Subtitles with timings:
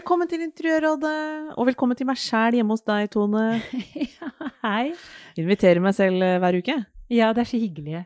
[0.00, 3.42] Velkommen til Interiørrådet, og velkommen til meg sjæl hjemme hos deg, Tone.
[4.14, 4.28] Ja,
[4.62, 4.94] hei.
[5.36, 6.76] Inviterer meg selv eh, hver uke.
[7.12, 7.98] Ja, det er så hyggelig.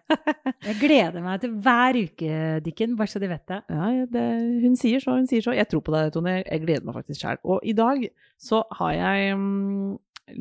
[0.65, 3.61] Jeg gleder meg til hver uke, Dikken, bare så de vet det.
[3.71, 4.25] Ja, det,
[4.65, 5.55] hun sier så, hun sier så.
[5.55, 6.33] Jeg tror på deg, Tone.
[6.41, 7.39] Jeg, jeg gleder meg faktisk sjæl.
[7.47, 8.03] Og i dag
[8.43, 9.93] så har jeg mm,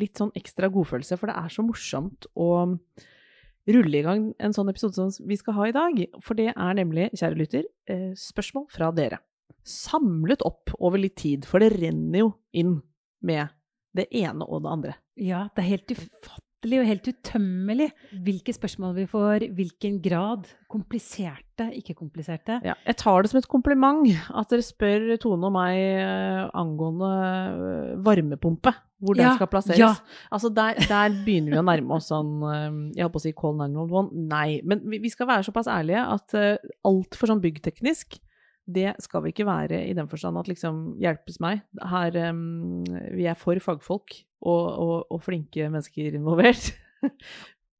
[0.02, 2.48] litt sånn ekstra godfølelse, for det er så morsomt å
[3.70, 6.02] rulle i gang en sånn episode som vi skal ha i dag.
[6.18, 9.22] For det er nemlig, kjære lytter, eh, spørsmål fra dere.
[9.64, 12.78] Samlet opp over litt tid, for det renner jo inn
[13.24, 13.48] med
[13.96, 14.96] det ene og det andre.
[15.22, 17.90] Ja, det er helt ufattelig og helt utømmelig
[18.26, 20.48] hvilke spørsmål vi får, hvilken grad.
[20.72, 22.58] Kompliserte, ikke kompliserte.
[22.66, 27.12] Ja, jeg tar det som et kompliment at dere spør Tone og meg eh, angående
[27.20, 28.74] eh, varmepumpe.
[29.04, 29.80] Hvor den Ja, skal plasseres.
[29.80, 29.90] ja.
[30.32, 33.34] Altså der, der begynner vi å nærme oss sånn eh, Jeg holdt på å si
[33.36, 34.12] call 911.
[34.32, 34.62] Nei.
[34.64, 36.36] Men vi, vi skal være såpass ærlige at
[36.88, 38.18] altfor sånn byggteknisk
[38.66, 41.64] det skal vi ikke være i den forstand at liksom hjelpes meg.
[41.84, 42.84] Her, um,
[43.16, 46.72] vi er for fagfolk og, og, og flinke mennesker involvert.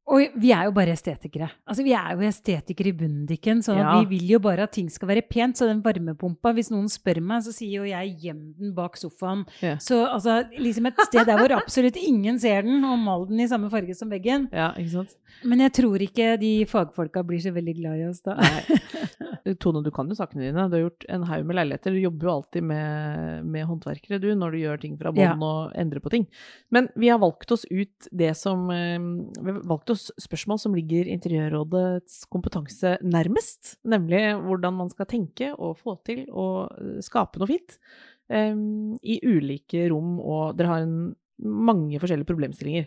[0.06, 1.48] Og vi er jo bare estetikere.
[1.66, 3.62] Altså, Vi er jo estetikere i bundiken.
[3.64, 4.02] Så Ja.
[4.02, 5.56] vi vil jo bare at ting skal være pent.
[5.56, 9.46] Så den varmepumpa, hvis noen spør meg, så sier jo jeg 'gjem den bak sofaen'.
[9.62, 9.78] Ja.
[9.78, 13.48] Så altså, liksom et sted der hvor absolutt ingen ser den, og mal den i
[13.48, 14.50] samme farge som veggen.
[14.52, 15.16] Ja, ikke sant?
[15.46, 18.36] Men jeg tror ikke de fagfolka blir så veldig glad i oss da.
[18.36, 19.56] Nei.
[19.60, 20.70] Tone, du kan jo sakene dine.
[20.70, 21.92] Du har gjort en haug med leiligheter.
[21.92, 25.34] Du jobber jo alltid med, med håndverkere, du, når du gjør ting fra bånn Ja.
[25.36, 26.28] og endrer på ting.
[26.72, 28.98] Men vi har valgt oss ut det som eh,
[29.44, 33.78] Vi har valgt oss spørsmål som ligger Interiørrådets kompetanse nærmest.
[33.88, 37.78] Nemlig hvordan man skal tenke og få til å eh, skape noe fint
[38.30, 40.98] um, i ulike rom, og dere har en,
[41.44, 42.86] mange forskjellige problemstillinger.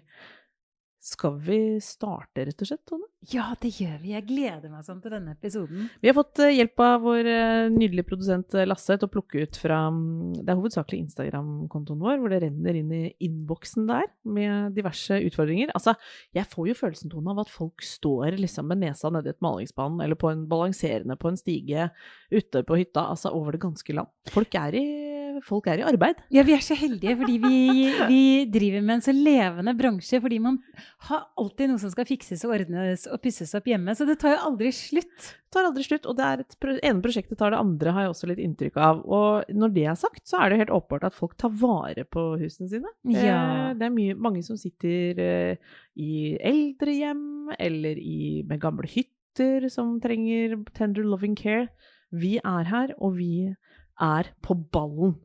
[1.07, 3.07] Skal vi starte, rett og slett, Tone?
[3.31, 4.11] Ja, det gjør vi.
[4.11, 5.87] Jeg gleder meg sånn til denne episoden.
[6.03, 9.45] Vi har fått eh, hjelp av vår eh, nydelige produsent eh, Lasse til å plukke
[9.47, 14.09] ut fra mm, Det er hovedsakelig Instagram-kontoen vår, hvor det renner inn i innboksen der
[14.27, 15.71] med diverse utfordringer.
[15.79, 15.95] Altså,
[16.35, 20.03] jeg får jo følelsen, Tone, av at folk står liksom med nesa nedi et malingsspann,
[20.03, 21.89] eller på en balanserende på en stige
[22.35, 24.11] ute på hytta, altså over det ganske land.
[24.35, 24.87] Folk er i,
[25.47, 26.23] folk er i arbeid.
[26.35, 27.59] Ja, vi er så heldige fordi vi,
[28.11, 30.21] vi driver med en så levende bransje.
[30.23, 30.59] Fordi man
[31.05, 33.93] har alltid noe som skal fikses og ordnes og pusses opp hjemme.
[33.95, 35.13] Så det tar jo aldri slutt.
[35.45, 38.41] Det tar aldri slutt, og det ene prosjektet tar det andre, har jeg også litt
[38.43, 39.03] inntrykk av.
[39.05, 42.25] Og når det er sagt, så er det helt åpenbart at folk tar vare på
[42.41, 42.95] husene sine.
[43.13, 43.75] Ja.
[43.77, 49.99] Det er mye, mange som sitter eh, i eldrehjem, eller i, med gamle hytter som
[50.03, 51.69] trenger tender loving care.
[52.17, 53.53] Vi er her, og vi
[54.01, 55.19] er på ballen.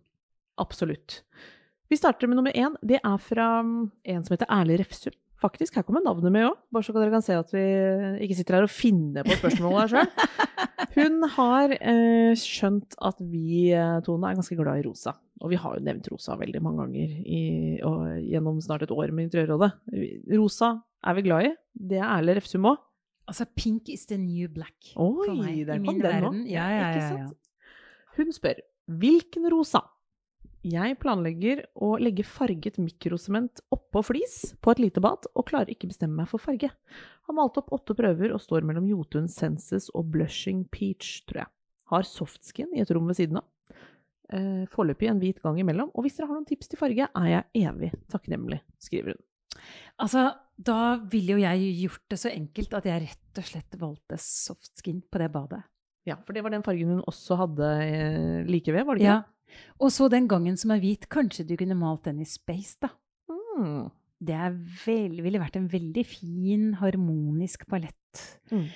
[0.61, 1.21] Absolutt.
[1.91, 2.75] Vi starter med nummer én.
[2.83, 5.15] Det er fra mm, en som heter Erle Refsum.
[5.41, 7.63] Faktisk, her kommer navnet med òg, bare så dere kan se at vi
[8.27, 10.11] ikke sitter her og finner på spørsmålet her sjøl.
[10.97, 15.15] Hun har eh, skjønt at vi, eh, Tone, er ganske glad i rosa.
[15.41, 17.41] Og vi har jo nevnt rosa veldig mange ganger i,
[18.29, 19.71] gjennom snart et år med Interiørrådet.
[20.37, 21.53] Rosa er vi glad i.
[21.89, 22.77] Det er Erle Refsum òg.
[23.31, 24.91] Altså, pink is the new black.
[24.93, 26.43] Oi, for meg, i min verden.
[26.51, 27.29] Ja, ja, ja?
[28.17, 28.61] Hun spør
[29.01, 29.81] hvilken rosa?
[30.61, 35.89] Jeg planlegger å legge farget mikrosement oppå flis på et lite bad, og klarer ikke
[35.89, 36.69] bestemme meg for farge.
[37.25, 41.51] Har malt opp åtte prøver og står mellom Jotun Senses og Blushing Peach, tror jeg.
[41.91, 43.47] Har softskin i et rom ved siden av.
[44.31, 45.89] Eh, Foreløpig en hvit gang imellom.
[45.95, 49.25] Og hvis dere har noen tips til farge, er jeg evig takknemlig, skriver hun.
[50.01, 50.29] Altså,
[50.61, 50.79] da
[51.09, 55.25] ville jo jeg gjort det så enkelt at jeg rett og slett valgte softskin på
[55.25, 55.65] det badet.
[56.07, 59.19] Ja, for det var den fargen hun også hadde eh, like ved, var det ikke?
[59.19, 59.21] Ja.
[59.81, 62.91] Og så den gangen som er hvit, kanskje du kunne malt den i space, da.
[63.31, 63.89] Mm.
[64.21, 64.53] Det er
[64.83, 67.97] vel, ville vært en veldig fin, harmonisk palett.
[68.51, 68.67] Mm.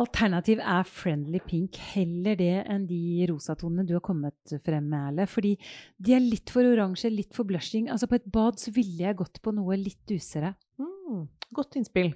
[0.00, 1.76] Alternativ er friendly pink.
[1.92, 5.26] Heller det enn de rosatonene du har kommet frem med, Erle.
[5.28, 5.52] Fordi
[6.00, 7.90] de er litt for oransje, litt for blushing.
[7.92, 10.54] Altså På et bad så ville jeg gått på noe litt dusere.
[10.80, 12.14] Mm, godt innspill.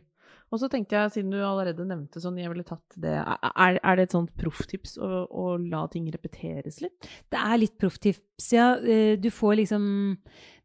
[0.49, 3.99] Og så tenkte jeg, siden du allerede nevnte sånn, jeg ville tatt det Er, er
[3.99, 7.09] det et sånt profftips å, å, la ting repeteres litt?
[7.29, 8.71] Det er litt profftips, ja.
[8.81, 9.85] Eh, du får liksom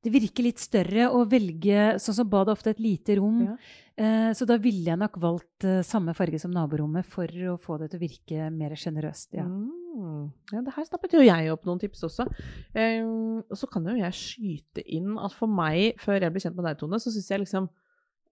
[0.04, 3.44] Det virker litt større å velge Sånn som badet ofte et lite rom.
[3.50, 3.58] Ja.
[3.94, 7.78] Eh, så da ville jeg nok valgt eh, samme farge som naborommet for å få
[7.82, 9.36] det til å virke mer sjenerøst.
[9.38, 9.46] Ja.
[9.46, 10.32] Mm.
[10.50, 12.26] ja, det her snappet jo jeg opp noen tips også.
[12.74, 16.58] Um, og så kan jo jeg skyte inn at for meg, før jeg ble kjent
[16.58, 17.70] med deg, Tone, så syns jeg liksom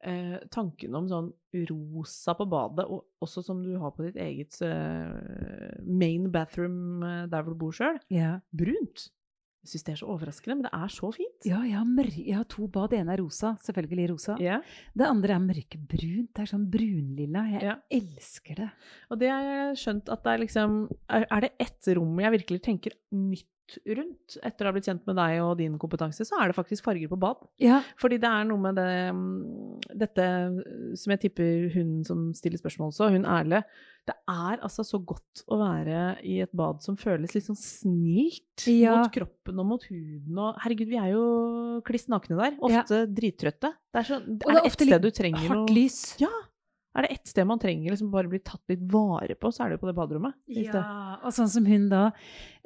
[0.03, 1.31] eh, tanken om sånn
[1.69, 7.25] rosa på badet, og også som du har på ditt eget eh, main bathroom eh,
[7.31, 8.39] der hvor du bor sjøl, Ja.
[8.51, 9.09] brunt.
[9.62, 11.45] Jeg syns det er så overraskende, men det er så fint.
[11.45, 12.89] Ja, jeg har, jeg har to bad.
[12.89, 14.38] Det ene er rosa, selvfølgelig rosa.
[14.42, 14.63] Yeah.
[14.98, 16.31] Det andre er mørkebrunt.
[16.33, 17.44] Det er sånn brunlilla.
[17.51, 17.83] Jeg yeah.
[17.94, 18.71] elsker det.
[19.13, 20.80] Og det har jeg skjønt at det er liksom
[21.13, 23.45] er det ett rom jeg virkelig tenker nytt
[23.97, 26.85] rundt etter å ha blitt kjent med deg og din kompetanse, så er det faktisk
[26.88, 27.41] farger på bad.
[27.62, 29.31] Ja, Fordi det er noe med det mm,
[30.01, 33.63] Dette eh, som jeg tipper hun som stiller spørsmål også, hun Erle
[34.07, 38.65] Det er altså så godt å være i et bad som føles litt sånn snilt
[38.69, 38.97] Ja.
[39.01, 41.25] mot kroppen og mot huden og Herregud, vi er jo
[41.88, 42.57] kliss nakne der.
[42.62, 43.73] Ofte drittrøtte.
[43.91, 45.75] Det er, så, det er er det ett ofte sted litt du trenger hardt noe
[45.75, 46.00] lys.
[46.21, 46.31] Ja!
[46.92, 49.72] Er det ett sted man trenger liksom bare bli tatt litt vare på, så er
[49.72, 50.36] det jo på det baderommet.
[50.52, 50.82] Ja,
[51.22, 52.10] og sånn som hun da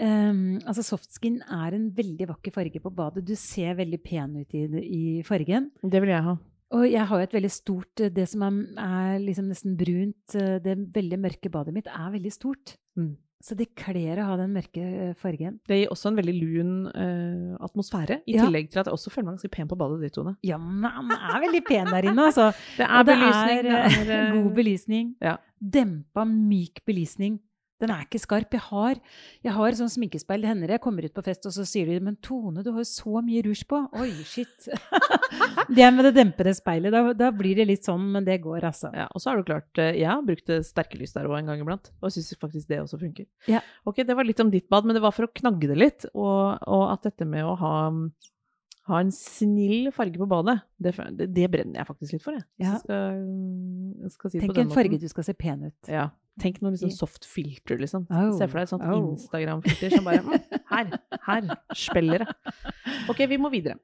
[0.01, 3.25] um, Altså Softskin er en veldig vakker farge på badet.
[3.27, 5.69] Du ser veldig pen ut i, i fargen.
[5.85, 6.35] Det vil jeg ha.
[6.73, 10.33] Og jeg har jo et veldig stort eh, Det som er, er liksom nesten brunt,
[10.33, 12.75] eh, det veldig mørke badet mitt, er veldig stort.
[12.97, 13.13] Mm.
[13.45, 15.59] Så det kler å ha den mørke eh, fargen.
[15.69, 18.47] Det gir også en veldig lun uh, atmosfære, i Ja.
[18.47, 20.33] tillegg til at jeg også føler meg ganske pen på badet ditt, Tone.
[20.41, 22.47] Ja, men han er veldig pen der inne, altså.
[22.79, 25.11] Det er det belysning, er, det eh, er eh, god belysning.
[25.21, 25.35] Ja.
[25.61, 27.37] Dempa, myk belysning.
[27.83, 28.53] Den er ikke skarp.
[28.55, 28.99] Jeg har,
[29.43, 30.45] jeg har sånn sminkespeil.
[30.45, 32.79] Det hender jeg kommer ut på fest, og så sier de 'Men Tone, du har
[32.79, 33.81] jo så mye rouge på'.
[33.99, 34.69] Oi, shit.
[35.75, 36.95] det er med det dempede speilet.
[36.95, 38.93] Da, da blir det litt sånn, men det går, altså.
[38.95, 41.51] Ja, og så er det klart, eh, jeg har brukt sterke lys der òg en
[41.51, 43.27] gang iblant, og syns faktisk det også funker.
[43.51, 43.59] Ja.
[43.83, 46.07] Ok, det var litt om ditt bad, men det var for å knagge det litt,
[46.13, 47.75] og, og at dette med å ha,
[48.85, 50.93] ha en snill farge på badet, det,
[51.33, 52.45] det, brenner jeg faktisk litt for, jeg.
[52.61, 52.75] Ja.
[52.75, 53.23] jeg skal,
[54.03, 55.89] jeg skal si Tenk den en farge du skal se pen ut.
[55.89, 56.11] Ja.
[56.41, 58.05] Tenk noe liksom soft filter, liksom.
[58.11, 59.07] Oh, Se for deg et sånt oh.
[59.15, 60.91] Instagram-filter som bare mm, Her,
[61.29, 62.53] her spiller det.
[63.09, 63.79] Ok, vi må videre.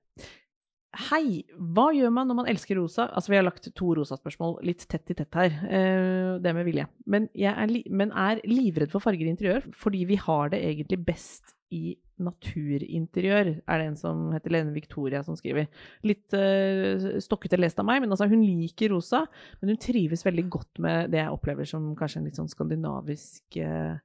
[1.07, 3.06] Hei, hva gjør man når man elsker rosa?
[3.15, 5.56] Altså, vi har lagt to rosa-spørsmål litt tett i tett her.
[5.71, 6.86] eh, det med vilje.
[7.07, 11.00] Men, jeg er men er livredd for farger i interiør, fordi vi har det egentlig
[11.07, 15.69] best i naturinteriør, er det en som heter Lene Victoria som skriver.
[16.06, 19.23] Litt uh, stokkete lest av meg, men altså, hun liker rosa.
[19.62, 23.57] Men hun trives veldig godt med det jeg opplever som kanskje en litt sånn skandinavisk
[23.63, 23.97] uh,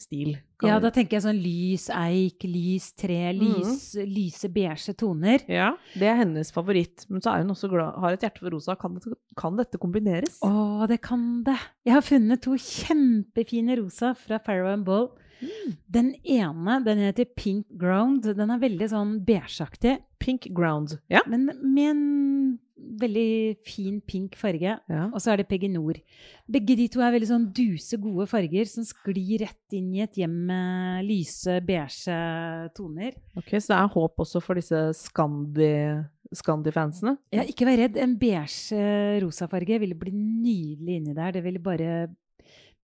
[0.00, 0.34] stil.
[0.64, 5.44] Ja, da tenker jeg sånn lys eik, lys tre, lys, lyse beige toner.
[5.50, 7.04] Ja, det er hennes favoritt.
[7.10, 8.76] Men så er hun også glad, har et hjerte for rosa.
[8.80, 8.96] Kan,
[9.38, 10.38] kan dette kombineres?
[10.46, 11.58] Å, det kan det.
[11.86, 14.88] Jeg har funnet to kjempefine rosa fra Farrow and
[15.90, 18.22] Den ene den heter Pink Ground.
[18.36, 20.98] Den er veldig sånn beigeaktig, Pink ground.
[21.12, 21.20] Ja.
[21.28, 22.04] men med en
[23.00, 24.78] veldig fin pink farge.
[24.90, 25.04] ja.
[25.12, 26.00] Og så er det Peggy Nord.
[26.50, 30.16] Begge de to er veldig sånn duse, gode farger som sklir rett inn i et
[30.20, 32.16] hjem med lyse, beige
[32.76, 33.14] toner.
[33.36, 36.04] Ok, Så det er håp også for disse Scandi-
[36.34, 37.16] Scandi-fansene?
[37.32, 37.96] Ja, ikke vær redd.
[38.00, 41.32] En beige-rosa rosafarge ville bli nydelig inni der.
[41.36, 42.08] Det ville bare,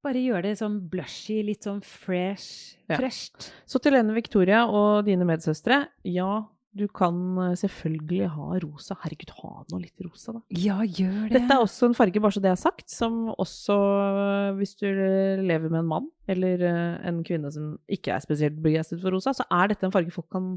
[0.04, 2.78] bare gjøre det sånn blushy, litt sånn fresh.
[2.90, 2.98] Ja.
[3.00, 3.50] Fresht.
[3.68, 5.82] Så til Lene Victoria og dine medsøstre.
[6.08, 8.96] Ja, du kan eh, selvfølgelig ha rosa.
[9.02, 10.42] Herregud, ha nå litt rosa, da.
[10.54, 11.34] Ja, gjør det.
[11.34, 14.86] Dette er også en farge, bare så det er sagt, som også eh, hvis du
[14.86, 19.34] lever med en mann eller eh, en kvinne som ikke er spesielt begeistret for rosa,
[19.36, 20.52] så er dette en farge folk kan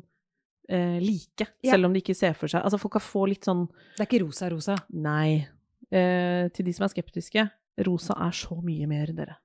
[0.69, 1.49] eh, like.
[1.65, 1.73] Ja.
[1.73, 3.65] Selv om de ikke ser for seg Altså, folk kan få litt sånn
[3.97, 4.77] Det er ikke rosa-rosa.
[4.93, 5.47] Nei.
[5.93, 9.39] Eh, til de som er skeptiske, rosa er så mye mer, dere.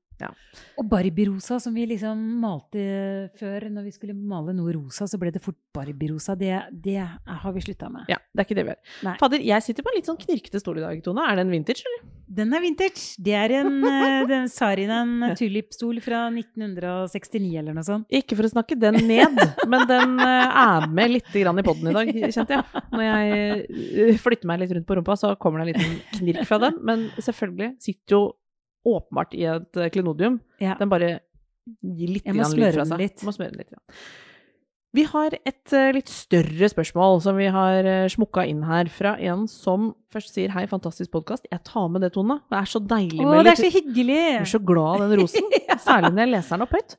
[0.79, 2.83] Og Barbie-rosa, som vi liksom malte
[3.39, 3.69] før.
[3.73, 6.37] Når vi skulle male noe rosa, så ble det fort Barbie-rosa.
[6.39, 8.09] Det, det har vi slutta med.
[8.11, 9.19] Ja, det er ikke det vi gjør.
[9.23, 11.27] Fader, jeg sitter på en litt sånn knirkete stol i dag, Tone.
[11.27, 12.07] Er den vintage, eller?
[12.39, 13.05] Den er vintage.
[13.25, 18.09] Det er en uh, den Sarinen tulipstol fra 1969 eller noe sånt.
[18.13, 19.39] Ikke for å snakke den ned,
[19.71, 22.83] men den eh, er med litt grann i poden i dag, kjente jeg.
[22.93, 23.63] Når jeg
[24.09, 26.77] eh, flytter meg litt rundt på rumpa, så kommer det en liten knirk fra den.
[26.85, 28.23] Men selvfølgelig sitter jo
[28.95, 30.41] åpenbart i et eh, klenodium.
[30.63, 30.79] Ja.
[30.81, 31.19] Den bare
[31.83, 33.03] gir litt Jeg lyd fra seg.
[33.03, 33.27] litt.
[33.27, 33.77] Må smøre den litt.
[33.77, 34.01] Ja.
[34.97, 39.13] Vi har et eh, litt større spørsmål som vi har uh, smukka inn her, fra
[39.21, 41.45] en som først sier 'hei, fantastisk podkast'.
[41.53, 42.41] Jeg tar med det, Tone.
[42.49, 44.17] Det er så deilig Å, det er så hyggelig!
[44.17, 45.53] jeg blir så glad av den rosen,
[45.89, 46.97] særlig når jeg leser den opp høyt.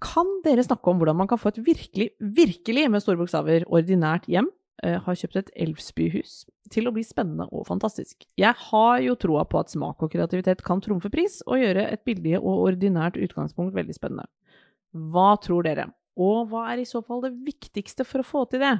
[0.00, 4.30] Kan dere snakke om hvordan man kan få et virkelig, virkelig med store bokstaver, ordinært
[4.30, 4.48] hjem?
[4.84, 8.26] Eh, har kjøpt et Elvsbyhus til å bli spennende og fantastisk.
[8.38, 12.04] Jeg har jo troa på at smak og kreativitet kan trumfe pris, og gjøre et
[12.06, 14.28] billig og ordinært utgangspunkt veldig spennende.
[14.90, 15.90] Hva tror dere?
[16.20, 18.76] Og hva er i så fall det viktigste for å få til det?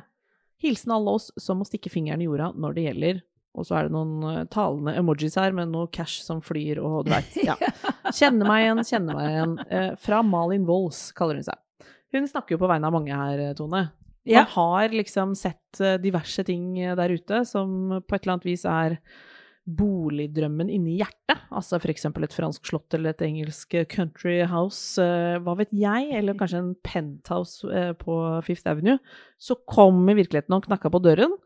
[0.61, 3.21] Hilsen alle oss som må stikke fingeren i jorda når det gjelder.
[3.59, 7.09] Og så er det noen eh, talende emojis her med noe cash som flyr og
[7.09, 7.33] du veit.
[7.43, 7.57] Ja.
[8.19, 9.57] Kjenner meg igjen, kjenner meg igjen.
[9.67, 11.89] Eh, fra Malin Wolls, kaller hun seg.
[12.15, 13.89] Hun snakker jo på vegne av mange her, Tone.
[14.29, 18.49] Man har liksom sett eh, diverse ting eh, der ute som på et eller annet
[18.51, 18.99] vis er
[19.71, 21.41] boligdrømmen inni hjertet.
[21.55, 26.37] Altså eksempel et fransk slott eller et engelsk eh, country house, hva vet jeg, eller
[26.39, 28.99] kanskje en penthouse på Fifth Avenue.
[29.41, 31.37] Så kommer virkeligheten og knakka på døren,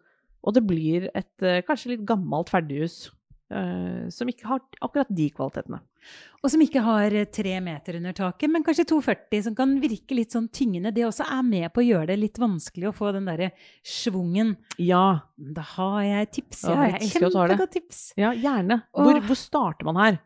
[0.44, 3.06] og det blir et kanskje litt gammelt ferdighus.
[3.50, 5.80] Eh, som ikke har akkurat de kvalitetene.
[6.44, 10.34] Og som ikke har tre meter under taket, men kanskje 2,40, som kan virke litt
[10.36, 10.92] sånn tyngende.
[10.92, 14.54] Det også er med på å gjøre det litt vanskelig å få den derre schwungen.
[14.76, 16.64] Ja, Da har jeg tips.
[16.64, 18.02] Ja, Jeg har jeg kjempegodt tips.
[18.20, 18.82] ja gjerne.
[18.92, 20.20] Hvor, hvor starter man her?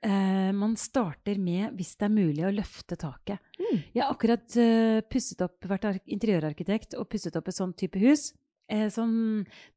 [0.00, 3.42] Uh, man starter med, hvis det er mulig, å løfte taket.
[3.60, 3.82] Mm.
[3.92, 8.30] Jeg har akkurat uh, pusset opp, vært interiørarkitekt og pusset opp et sånt type hus.
[8.70, 9.14] Eh, sånn,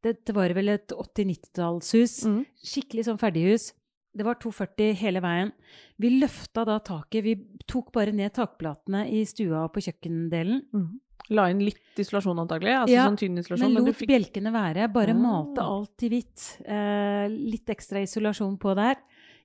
[0.06, 2.20] det, det var vel et 80-90-tallshus.
[2.30, 2.44] Mm.
[2.74, 3.72] Skikkelig sånn ferdighus.
[4.14, 5.50] Det var 2,40 hele veien.
[5.98, 7.24] Vi løfta da taket.
[7.26, 7.34] Vi
[7.70, 10.62] tok bare ned takplatene i stua og på kjøkkendelen.
[10.76, 10.92] Mm.
[11.32, 13.72] La inn litt isolasjon antagelig, altså Ja, sånn tynn isolasjon.
[13.72, 14.90] Men men lot fikk- bjelkene være.
[14.94, 15.24] Bare mm.
[15.24, 16.46] malte alt i hvitt.
[16.62, 19.00] Eh, litt ekstra isolasjon på der.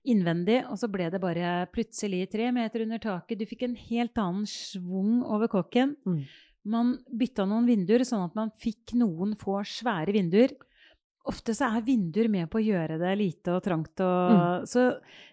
[0.09, 0.59] Innvendig.
[0.69, 3.39] Og så ble det bare plutselig tre meter under taket.
[3.39, 5.97] Du fikk en helt annen schwung over kokken.
[6.05, 6.21] Mm.
[6.69, 10.53] Man bytta noen vinduer, sånn at man fikk noen få svære vinduer.
[11.29, 14.01] Ofte så er vinduer med på å gjøre det lite og trangt.
[14.01, 14.85] Og, Så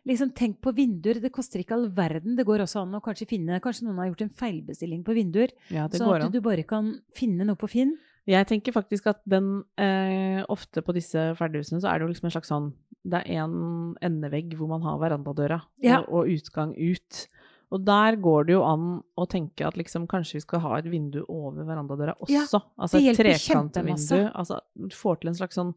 [0.07, 1.21] liksom tenk på vinduer.
[1.23, 2.35] Det koster ikke all verden.
[2.35, 5.53] Det går også an å kanskje finne Kanskje noen har gjort en feilbestilling på vinduer.
[5.71, 7.95] Ja, Sånn at du bare kan finne noe på Finn.
[8.27, 12.25] Jeg tenker faktisk at den eh, Ofte på disse ferdighusene så er det jo liksom
[12.25, 12.71] en slags sånn
[13.05, 15.99] Det er en endevegg hvor man har verandadøra Ja.
[16.01, 17.27] og, og utgang ut.
[17.75, 18.87] Og der går det jo an
[19.19, 22.31] å tenke at liksom kanskje vi skal ha et vindu over verandadøra også.
[22.31, 24.29] Ja, altså et trekantvindu.
[24.31, 25.73] Altså du får til en slags sånn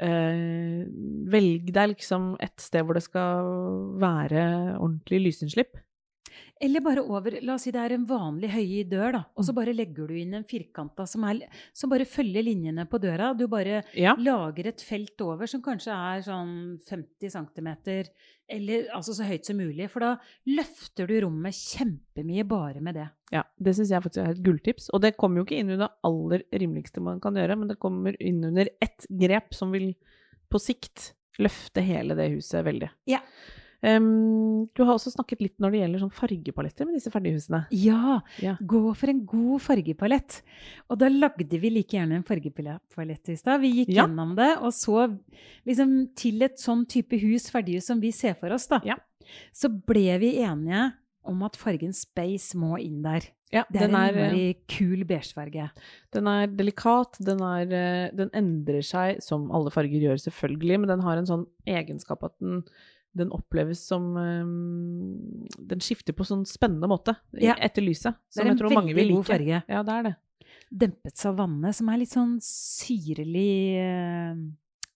[0.00, 0.80] eh,
[1.34, 3.52] Velg deg liksom et sted hvor det skal
[4.00, 4.44] være
[4.78, 5.76] ordentlig lysinnslipp.
[6.60, 9.20] Eller bare over La oss si det er en vanlig høy dør, da.
[9.34, 11.38] Og så bare legger du inn en firkanta som, er,
[11.72, 13.30] som bare følger linjene på døra.
[13.36, 14.12] Du bare Ja.
[14.20, 16.52] lager et felt over som kanskje er sånn
[16.84, 17.70] 50 cm,
[18.50, 19.88] eller altså så høyt som mulig.
[19.90, 20.10] For da
[20.52, 23.08] løfter du rommet kjempemye bare med det.
[23.32, 24.90] Ja, det syns jeg faktisk er et gulltips.
[24.92, 27.78] Og det kommer jo ikke inn under det aller rimeligste man kan gjøre, men det
[27.80, 29.94] kommer inn under ett grep som vil
[30.50, 32.90] på sikt løfte hele det huset veldig.
[33.08, 33.20] Ja.
[33.82, 37.62] Em, du har også snakket litt når det gjelder sånn fargepaletter med disse ferdighusene.
[37.72, 38.56] Ja, Ja.
[38.60, 40.42] gå for en god fargepalett.
[40.90, 43.60] Og da lagde vi like gjerne en fargepalett i stad.
[43.62, 44.06] Vi gikk Ja.
[44.06, 45.18] gjennom det og så
[45.66, 48.80] liksom til et sånn type hus, ferdighus som vi ser for oss, da.
[48.84, 48.96] Ja.
[49.54, 50.92] Så ble vi enige
[51.24, 53.20] om at fargen space må inn der.
[53.52, 55.70] Ja, Det er den, en er, eh, innmari kul beigefarge.
[56.12, 60.88] den er delikat, den, er, eh, den endrer seg, som alle farger gjør selvfølgelig, men
[60.88, 62.62] den har en sånn egenskap at den,
[63.16, 67.56] den oppleves som um, Den skifter på sånn spennende måte Ja.
[67.58, 68.14] etter lyset.
[68.30, 69.32] Som er jeg tror mange vil veldig god like.
[69.34, 69.62] farge.
[69.68, 70.14] Ja, det er det.
[70.70, 73.50] Dempet savanne, som er litt sånn syrlig
[73.82, 74.34] uh,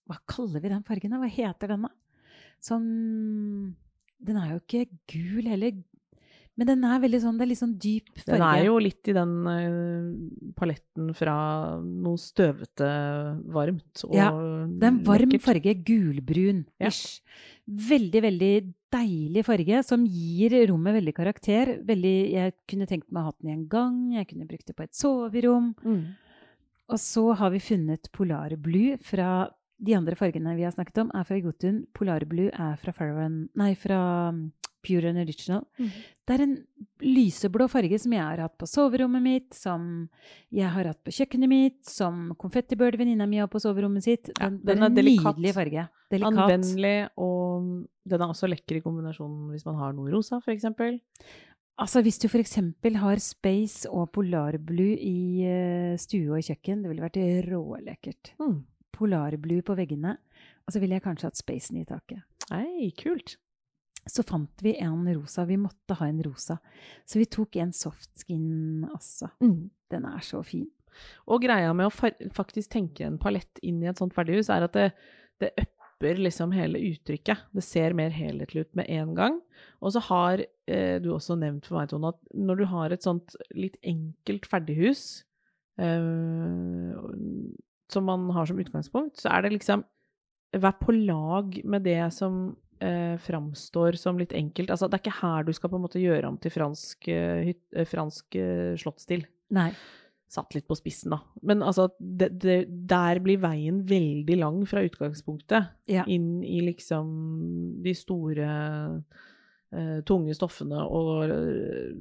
[0.07, 1.19] Hva kaller vi den fargen, da?
[1.19, 1.91] Hva heter den, da?
[2.63, 3.75] Sånn
[4.25, 5.75] Den er jo ikke gul heller,
[6.57, 8.37] men den er veldig sånn Det er litt sånn dyp farge.
[8.37, 11.35] Den er jo litt i den eh, paletten fra
[11.83, 12.87] noe støvete
[13.51, 15.45] varmt og Ja, Det er en varm lekkert.
[15.49, 15.73] farge.
[15.85, 16.65] Gulbrun.
[16.79, 16.91] Ja.
[17.65, 18.53] Veldig, veldig
[18.95, 21.73] deilig farge som gir rommet veldig karakter.
[21.83, 24.75] Veldig, jeg kunne tenkt meg å ha den i en gang, jeg kunne brukt det
[24.77, 25.73] på et soverom.
[25.83, 26.05] Mm.
[26.93, 29.49] Og så har vi funnet Polar Blue fra
[29.81, 31.81] De andre fargene vi har snakket om, er fra Jotun.
[31.93, 34.31] Polar Blue er fra, Farrowan, nei, fra
[34.85, 35.63] Pure and Original.
[35.81, 35.89] Mm.
[36.25, 36.53] Det er en
[37.05, 39.87] lyseblå farge som jeg har hatt på soverommet mitt, som
[40.53, 44.31] jeg har hatt på kjøkkenet mitt, som Confetti-Bird, venninna mi, har på soverommet sitt.
[44.39, 45.37] Ja, Den, det den er er en delikat.
[45.41, 45.87] nydelig farge.
[46.13, 46.39] Delikat.
[46.45, 47.67] Anvendelig, og
[48.05, 50.65] den er også lekker i kombinasjon hvis man har noe rosa, f.eks.
[51.75, 52.55] Altså Hvis du f.eks.
[53.01, 58.31] har Space og Polar Blue i eh, stue og kjøkken, det ville vært rålekkert.
[58.39, 58.61] Mm.
[58.95, 60.13] Polar Blue på veggene,
[60.65, 62.21] og så ville jeg kanskje hatt Spacen i taket.
[62.53, 63.35] Nei, kult.
[64.05, 65.45] Så fant vi en rosa.
[65.49, 66.59] Vi måtte ha en rosa.
[67.05, 69.31] Så vi tok en softskin også.
[69.41, 69.69] Mm.
[69.91, 70.67] Den er så fin.
[71.27, 74.75] Og greia med å faktisk tenke en palett inn i et sånt ferdighus, er at
[74.77, 74.89] det,
[75.43, 77.47] det upper liksom hele uttrykket.
[77.55, 79.39] Det ser mer helhetlig ut med en gang.
[79.81, 83.05] Og så har eh, du også nevnt for meg, Tone, at når du har et
[83.05, 85.25] sånt litt enkelt ferdighus,
[85.81, 86.95] eh,
[87.91, 89.85] som man har som utgangspunkt, så er det liksom
[90.55, 94.71] Vær på lag med det som eh, framstår som litt enkelt.
[94.73, 97.51] Altså, det er ikke her du skal på en måte gjøre om til fransk, eh,
[97.51, 99.25] hyt, eh, fransk eh, slottsstil.
[99.55, 99.69] Nei.
[100.31, 101.21] Satt litt på spissen, da.
[101.45, 102.57] Men altså, det, det,
[102.89, 105.71] der blir veien veldig lang fra utgangspunktet.
[105.91, 106.07] Ja.
[106.09, 107.13] Inn i liksom
[107.85, 108.49] de store
[110.07, 111.93] tunge stoffene og eh,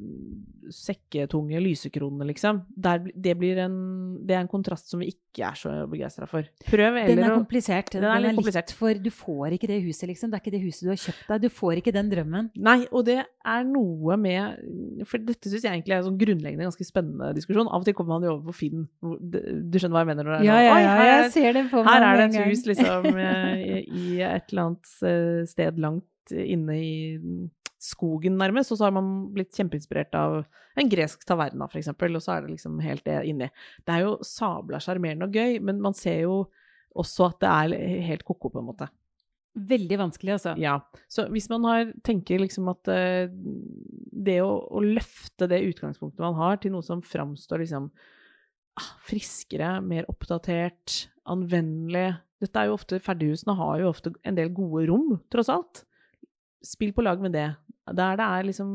[0.72, 2.62] sekketunge lysekronene, liksom.
[2.70, 3.76] Der, det, blir en,
[4.24, 6.46] det er en kontrast som vi ikke er så begeistra for.
[6.64, 7.92] Prøv Den er komplisert.
[7.92, 8.72] Den er litt komplisert.
[8.76, 10.32] For du får ikke det huset, liksom.
[10.32, 11.44] Det er ikke det huset du har kjøpt deg.
[11.44, 12.50] Du får ikke den drømmen.
[12.56, 16.68] Nei, og det er noe med For dette syns jeg egentlig er en sånn grunnleggende
[16.70, 17.68] ganske spennende diskusjon.
[17.68, 18.86] Av og til kommer man jo over på Finn.
[19.02, 20.24] Du skjønner hva jeg mener?
[20.24, 22.64] når det er sånn, «Oi, her jeg ser det for Her er det et hus
[22.70, 26.94] liksom eh, i et eller annet eh, sted langt inne i
[27.84, 30.40] skogen nærmest, og så har man blitt kjempeinspirert av
[30.80, 33.50] en gresk taverna eksempel, og så er det liksom helt det inni.
[33.84, 36.44] Det er jo sabla sjarmerende og gøy, men man ser jo
[36.94, 38.88] også at det er helt ko-ko på en måte.
[39.54, 40.56] Veldig vanskelig, altså.
[40.58, 46.22] Ja, så hvis man har, tenker liksom at eh, det å, å løfte det utgangspunktet
[46.24, 47.86] man har til noe som framstår liksom
[48.80, 54.50] ah, friskere, mer oppdatert, anvendelig Dette er jo ofte, Ferdighusene har jo ofte en del
[54.52, 55.84] gode rom, tross alt.
[56.66, 57.46] Spill på lag med det.
[57.92, 58.68] Der det er liksom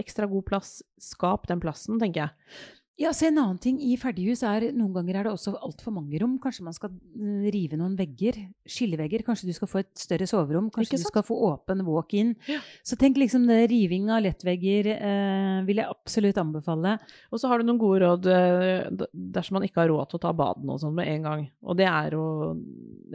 [0.00, 2.32] ekstra god plass, skap den plassen, tenker jeg.
[3.00, 6.18] Ja, så En annen ting i ferdighus er noen ganger er det også altfor mange
[6.20, 6.34] rom.
[6.42, 8.36] Kanskje man skal mm, rive noen vegger.
[8.68, 9.24] Skillevegger.
[9.26, 10.68] Kanskje du skal få et større soverom.
[10.74, 12.34] Kanskje du skal få åpen walk-in.
[12.50, 12.60] Ja.
[12.86, 16.98] Så tenk liksom det riving av lettvegger eh, vil jeg absolutt anbefale.
[17.32, 20.24] Og så har du noen gode råd eh, dersom man ikke har råd til å
[20.26, 21.48] ta baden og sånn med en gang.
[21.64, 22.26] Og det er å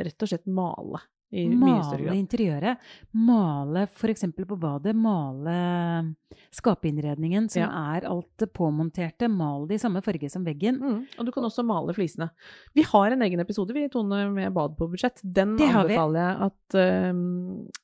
[0.01, 2.83] rett og slett male i mye større Male interiøret.
[3.13, 4.23] Male f.eks.
[4.47, 4.93] på badet.
[4.95, 6.15] Male
[6.55, 7.95] skapeinnredningen, som Ja.
[7.97, 9.27] er alt det påmonterte.
[9.29, 10.79] Mal det i samme farge som veggen.
[10.79, 12.29] Mm, og du kan også male flisene.
[12.73, 15.19] Vi har en egen episode vi Tone, med bad på budsjett.
[15.23, 17.13] Den Det anbefaler jeg at uh,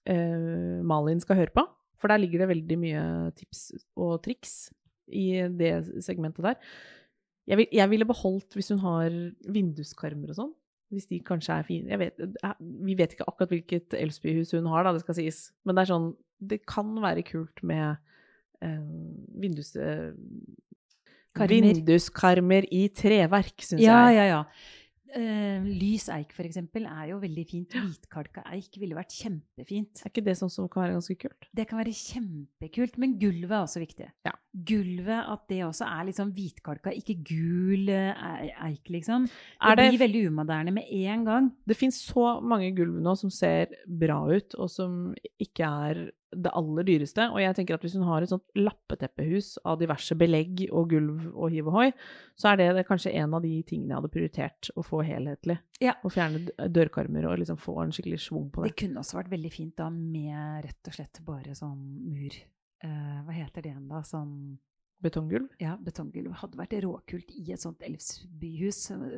[0.09, 1.67] uh, Malin skal høre på.
[2.00, 3.03] For der ligger det veldig mye
[3.35, 4.71] tips og triks
[5.07, 6.55] i det segmentet der.
[7.47, 9.09] Jeg, vil, jeg ville beholdt hvis hun har
[9.51, 10.53] vinduskarmer og sånn.
[10.93, 11.97] Hvis de kanskje er fine.
[11.97, 12.51] Vet, eh,
[12.85, 15.39] vi vet ikke akkurat hvilket Elsby-hus hun har, da, det skal sies.
[15.65, 16.12] Men det er sånn
[16.43, 17.95] Det kan være kult med
[18.62, 18.79] eh,
[19.41, 19.73] vindus...
[19.75, 20.12] eh,
[21.34, 24.17] Vinduskarmer i treverk, syns Ja, jeg.
[24.19, 24.41] ja, ja.
[25.13, 27.69] Eh, lys eik, for eksempel, er jo veldig fint.
[27.78, 30.02] Hvitkalka eik ville vært kjempefint.
[30.02, 31.49] Er ikke det sånn som kan være ganske kult?
[31.54, 34.08] Det kan være kjempekult, men gulvet er også viktig.
[34.26, 34.34] Ja.
[34.54, 39.28] Gulvet, at det også er liksom hvitkalka, ikke gul eh, eik, liksom.
[39.30, 41.52] Det, Er det- blir veldig umoderne med en gang.
[41.67, 46.52] Det fins så mange gulv nå som ser bra ut, og som ikke er det
[46.58, 47.28] aller dyreste.
[47.34, 51.28] Og jeg tenker at hvis hun har et sånt lappeteppehus av diverse belegg og gulv
[51.34, 51.88] og hiv og hoi,
[52.39, 55.60] så er det, det kanskje en av de tingene jeg hadde prioritert å få helhetlig.
[55.84, 55.96] Ja.
[56.02, 58.80] Å fjerne dørkarmer og liksom få en skikkelig schwung på Det det.
[58.86, 62.38] kunne også vært veldig fint da med rett og slett bare sånn mur.
[62.84, 64.02] Uh, hva heter det igjen da?
[64.04, 64.34] Sånn
[65.03, 65.49] Betonggulv.
[65.59, 68.77] Ja, betonggulv hadde vært råkult i et sånt elvsbyhus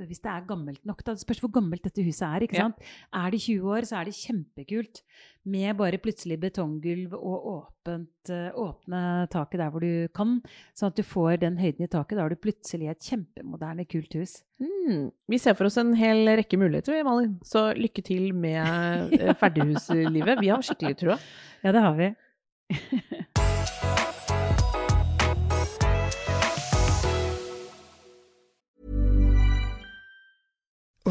[0.10, 1.14] Hvis det er gammelt nok, da.
[1.14, 2.46] Det spørs hvor gammelt dette huset er.
[2.48, 2.64] ikke Ja.
[2.70, 2.82] sant?
[3.14, 5.02] Er det 20 år, så er det kjempekult
[5.46, 10.42] med bare plutselig betonggulv og åpent, eh, åpne taket der hvor du kan.
[10.74, 12.18] Sånn at du får den høyden i taket.
[12.18, 14.40] Da har du plutselig et kjempemoderne, kult hus.
[14.60, 15.12] Mm.
[15.30, 17.40] Vi ser for oss en hel rekke muligheter, vi, Malin.
[17.46, 20.40] Så lykke til med eh, ferdighuslivet.
[20.42, 21.20] Vi har skikkelig trua.
[21.64, 22.10] Ja, det har vi.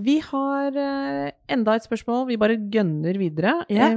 [0.00, 2.26] Vi har eh, enda et spørsmål.
[2.30, 3.58] Vi bare gønner videre.
[3.72, 3.92] Ja.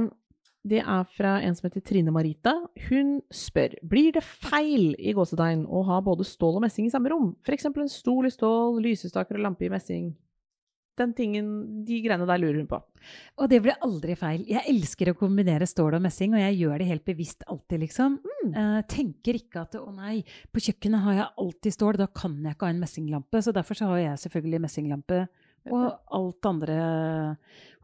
[0.66, 2.56] Det er fra en som heter Trine Marita.
[2.88, 7.12] Hun spør blir det feil i gåsetegn å ha både stål og messing i samme
[7.12, 7.34] rom.
[7.46, 7.68] F.eks.
[7.70, 10.10] en stol i stål, lysestaker og lampe i messing.
[10.96, 12.80] Den tingen, De greiene der lurer hun på.
[13.36, 14.46] Og det blir aldri feil.
[14.48, 18.16] Jeg elsker å kombinere stål og messing, og jeg gjør det helt bevisst alltid, liksom.
[18.46, 22.56] Eh, tenker ikke at å nei, på kjøkkenet har jeg alltid stål, da kan jeg
[22.56, 23.44] ikke ha en messinglampe.
[23.44, 25.26] Så derfor så har jeg selvfølgelig messinglampe.
[25.72, 26.76] Og alt andre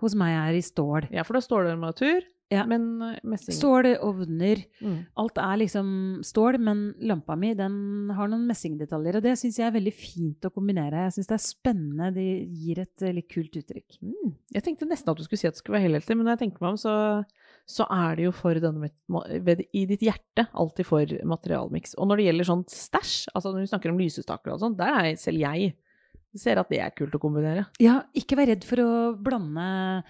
[0.02, 1.08] hos meg er i stål.
[1.14, 2.66] Ja, for da står det armatur, Ja.
[2.68, 5.06] men eh, messing Stål, ovner Mm.
[5.16, 9.16] Alt er liksom stål, men lampa mi den har noen messingdetaljer.
[9.16, 11.06] Og det syns jeg er veldig fint å kombinere.
[11.06, 12.10] Jeg syns det er spennende.
[12.12, 13.96] Det gir et eh, litt kult uttrykk.
[14.02, 14.34] Mm.
[14.52, 16.42] Jeg tenkte nesten at du skulle si at det skulle være helhetlig, men når jeg
[16.44, 17.24] tenker meg om, så,
[17.64, 18.90] så er det jo for denne
[19.72, 21.94] i ditt hjerte alltid for materialmiks.
[21.96, 24.98] Og når det gjelder sånn stæsj, altså når vi snakker om lysestaker og sånn, der
[24.98, 25.72] er selv jeg
[26.38, 27.66] ser at det er kult å kombinere.
[27.82, 28.90] Ja, ikke vær redd for å
[29.20, 30.02] blande,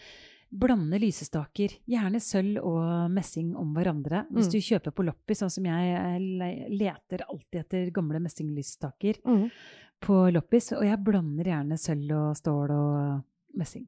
[0.53, 1.79] blande lysestaker.
[1.89, 4.27] Gjerne sølv og messing om hverandre.
[4.31, 4.53] Hvis Mm.
[4.53, 9.23] du kjøper på loppis, sånn som jeg leter alltid etter gamle messinglysestaker
[10.03, 13.25] på loppis, og jeg blander gjerne sølv og stål og
[13.57, 13.87] messing.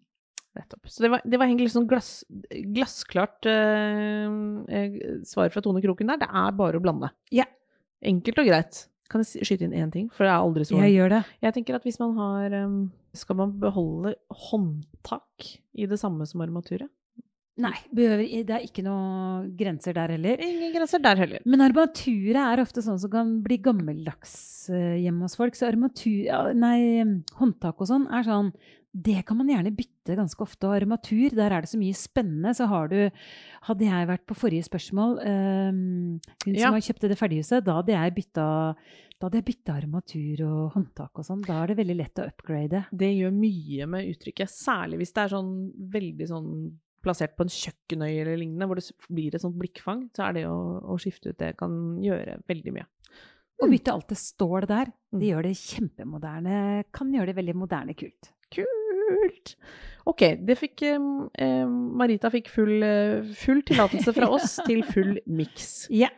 [0.55, 0.87] Nettopp.
[0.87, 2.23] Så det var, det var egentlig sånn glass,
[2.73, 4.29] glassklart eh,
[4.70, 6.16] eh, svar fra Tone Kroken der.
[6.23, 7.11] Det er bare å blande.
[7.35, 7.44] Ja.
[8.01, 8.87] Enkelt og greit.
[9.12, 10.09] Kan jeg skyte inn én ting?
[10.14, 11.23] For det er aldri så Jeg gjør det.
[11.45, 12.77] Jeg tenker at hvis man har um,
[13.17, 14.14] Skal man beholde
[14.49, 16.90] håndtak i det samme som armaturet?
[17.55, 20.40] Nei, behøver, det er ikke noen grenser der heller.
[20.43, 21.43] Ingen grenser der heller.
[21.47, 24.33] Men armaturet er ofte sånn som kan bli gammeldags
[24.75, 25.55] eh, hjemme hos folk.
[25.55, 27.05] Så armatur, nei,
[27.38, 28.51] håndtak og sånn er sånn
[28.95, 30.69] Det kan man gjerne bytte ganske ofte.
[30.69, 32.53] Og armatur, der er det så mye spennende.
[32.55, 33.11] Så har du
[33.67, 36.21] Hadde jeg vært på forrige spørsmål, eh, hun
[36.55, 36.67] Ja.
[36.69, 38.77] som har kjøpte det ferdighuset, da hadde jeg bytta
[39.21, 41.43] da hadde jeg bytta armatur og håndtak og sånn.
[41.47, 42.85] Da er det veldig lett å upgrade.
[42.93, 46.51] Det gjør mye med uttrykket, særlig hvis det er sånn veldig sånn
[47.03, 50.45] plassert på en kjøkkenøy eller lignende, hvor det blir et sånt blikkfang, så er det
[50.45, 51.71] å, å skifte ut det kan
[52.03, 52.87] gjøre veldig mye.
[53.63, 55.21] Å bytte alt det stål der, Mm.
[55.21, 56.85] det gjør det kjempemoderne.
[56.93, 58.33] Kan gjøre det veldig moderne kult.
[58.51, 58.67] Kult!
[60.05, 65.87] Ok, det fikk eh, Marita fikk full, eh, full tillatelse fra oss til full miks.
[65.92, 66.11] Ja.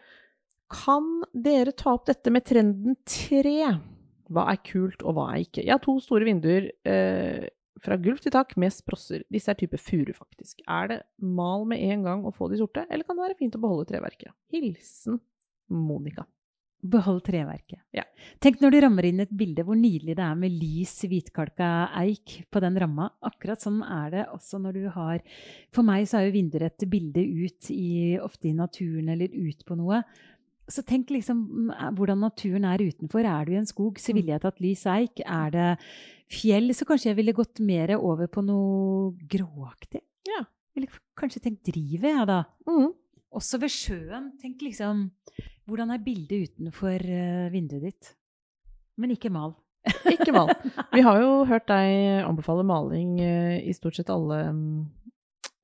[0.72, 3.76] Kan dere ta opp dette med trenden tre?
[4.26, 5.62] Hva er kult, og hva er ikke?
[5.62, 7.46] Jeg har to store vinduer eh,
[7.82, 9.22] fra gulv til tak med sprosser.
[9.30, 10.64] Disse er type furu, faktisk.
[10.66, 13.54] Er det mal med en gang å få de sorte, eller kan det være fint
[13.54, 14.34] å beholde treverket?
[14.50, 15.20] Hilsen
[15.70, 16.26] Monica.
[16.90, 17.80] Behold treverket.
[17.94, 18.04] Ja.
[18.42, 21.70] Tenk når du rammer inn et bilde hvor nydelig det er med lys hvitkalka
[22.02, 23.08] eik på den ramma.
[23.26, 25.22] Akkurat sånn er det også når du har
[25.74, 29.64] For meg så er jo vinduer et bilde ut i, ofte i naturen eller ut
[29.66, 30.02] på noe.
[30.66, 33.22] Så tenk liksom mm, hvordan naturen er utenfor.
[33.22, 35.22] Er du i en skog, så ville jeg tatt lys eik.
[35.22, 35.70] Er det
[36.32, 40.02] fjell, så kanskje jeg ville gått mer over på noe gråaktig.
[40.26, 40.42] Ja.
[40.76, 42.40] Ville kanskje tenkt drivet, jeg, ja, da.
[42.68, 42.90] Mm.
[43.36, 44.32] Også ved sjøen.
[44.40, 45.06] Tenk liksom
[45.66, 48.10] Hvordan er bildet utenfor eh, vinduet ditt?
[49.00, 49.54] Men ikke mal.
[50.14, 50.50] Ikke mal.
[50.94, 54.38] Vi har jo hørt deg anbefale maling eh, i stort sett alle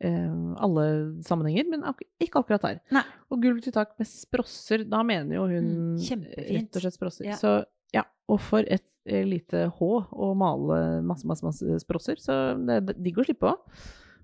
[0.02, 0.84] eh, alle
[1.26, 1.86] sammenhenger, men
[2.22, 2.80] ikke akkurat her.
[2.94, 3.02] Nei.
[3.30, 7.28] Og gulv til tak med sprosser, da mener jo hun Mm, rett og slett sprosser.
[7.32, 7.38] Ja.
[7.38, 7.54] Så
[7.94, 12.98] ja, og for et lite H å male masse, masse, masse sprosser, så det er
[13.02, 13.80] digg å slippe òg.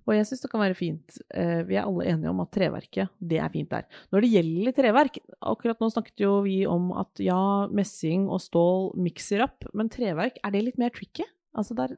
[0.09, 1.19] Og jeg syns det kan være fint.
[1.37, 3.85] eh, Vi er alle enige om at treverket, det er fint der.
[4.11, 5.19] Når det gjelder treverk,
[5.53, 10.41] akkurat nå snakket jo vi om at ja, messing og stål mikser opp, men treverk,
[10.41, 11.29] er det litt mer tricky?
[11.53, 11.97] Altså der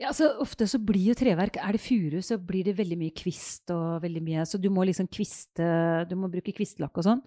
[0.00, 3.12] Ja, altså Ofte så blir jo treverk Er det furu, så blir det veldig mye
[3.14, 5.66] kvist og veldig mye Så du må liksom kviste
[6.08, 7.20] Du må bruke kvistlakk og sånn.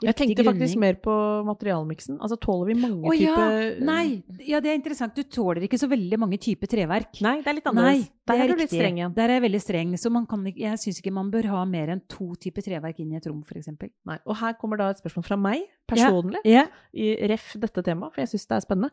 [0.00, 1.12] Jeg tenkte tenkte faktisk mer på
[1.48, 2.18] materialmiksen.
[2.20, 3.34] Altså tåler vi mange ja!
[3.34, 4.04] typer Nei!
[4.48, 5.16] Ja, det er interessant.
[5.16, 7.20] Du tåler ikke så veldig mange typer treverk.
[7.24, 8.06] Nei, det er litt Nei, annerledes.
[8.08, 9.14] det Der er er du litt streng igjen.
[9.16, 9.92] Der er jeg veldig streng.
[10.00, 13.12] Så man kan jeg syns ikke man bør ha mer enn to typer treverk inn
[13.12, 13.68] i et rom, f.eks.
[14.08, 14.18] Nei.
[14.24, 16.64] Og her kommer da et spørsmål fra meg personlig, Ja.
[16.94, 18.90] i ref dette temaet, for jeg syns det er spennende.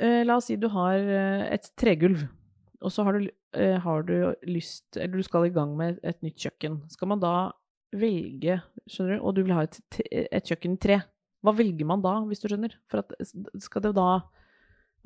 [0.00, 2.24] Eh, la oss si du har eh, et tregulv,
[2.82, 4.14] og så har du, eh, har du
[4.48, 6.82] lyst Eller du skal i gang med et, nytt kjøkken.
[6.92, 7.52] Skal man da
[7.92, 11.02] velge, skjønner du, og du vil ha et, et kjøkken i tre,
[11.42, 12.76] hva velger man da, hvis du skjønner?
[12.90, 13.12] For at,
[13.60, 14.08] skal det da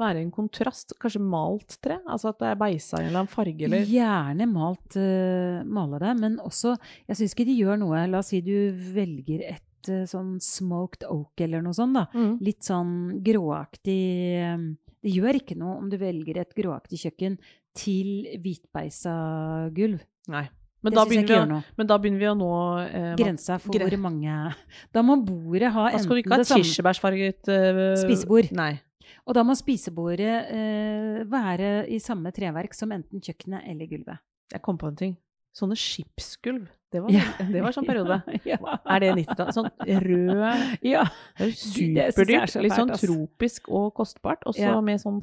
[0.01, 0.95] være en kontrast?
[1.01, 1.99] Kanskje malt tre?
[2.05, 3.87] Altså at det er beisa i en eller annen farge, eller?
[3.89, 6.77] Gjerne malt, uh, male det, men også
[7.09, 8.55] Jeg syns ikke de gjør noe La oss si du
[8.95, 12.07] velger et eh, sånn smoked oak eller noe sånt, da.
[12.15, 12.35] Mm.
[12.45, 12.93] Litt sånn
[13.27, 14.01] gråaktig
[14.43, 14.67] eh,
[15.07, 17.39] Det gjør ikke noe om du velger et gråaktig kjøkken
[17.77, 19.17] til hvitbeisa
[19.77, 20.01] gulv.
[20.33, 20.47] Nei.
[20.87, 22.49] Men da, vi men da begynner vi å nå
[22.85, 24.35] eh, Grensa for gre- hvor mange
[24.95, 28.53] Da må bordet ha Da skal du ikke ha kirsebærsfarget eh, Spisebord.
[28.55, 28.77] Nei.
[29.27, 34.23] Og da må spisebordet eh, være i samme treverk som enten kjøkkenet eller gulvet.
[34.53, 35.17] Jeg kom på en ting.
[35.57, 36.67] Sånne skipsgulv.
[36.93, 37.23] Det var, Ja.
[37.41, 38.19] det var sånn periode.
[38.45, 38.59] Ja.
[38.85, 39.57] Er det 90-tallet?
[39.57, 39.71] Sånn
[40.05, 41.07] rød Ja.
[41.41, 42.53] Er er superdyrt.
[42.53, 44.45] så Litt sånn tropisk og kostbart.
[44.47, 45.23] Og så med sånn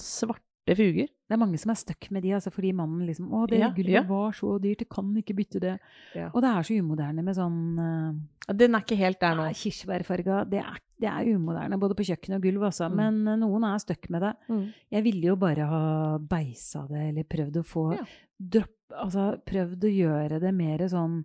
[0.64, 1.08] svarte fuger.
[1.28, 3.70] Det er mange som er stuck med de, altså fordi mannen liksom Å, det Ja,
[3.74, 4.04] gulvet ja.
[4.04, 5.80] var så dyrt, jeg kan ikke bytte det.
[6.16, 6.30] Ja.
[6.34, 9.48] Og det er så umoderne med sånn uh, Den er ikke helt der nå.
[9.54, 10.44] kirsebærfarga.
[10.50, 10.64] Det
[11.04, 12.88] det er umoderne både på kjøkken og gulv, altså.
[12.88, 12.96] Mm.
[12.96, 14.34] Men uh, noen er stuck med det.
[14.48, 14.64] Mm.
[14.96, 15.84] Jeg ville jo bare ha
[16.20, 17.90] beisa det, eller prøvd å få
[18.38, 21.24] dropp, Altså prøvd å gjøre det mer sånn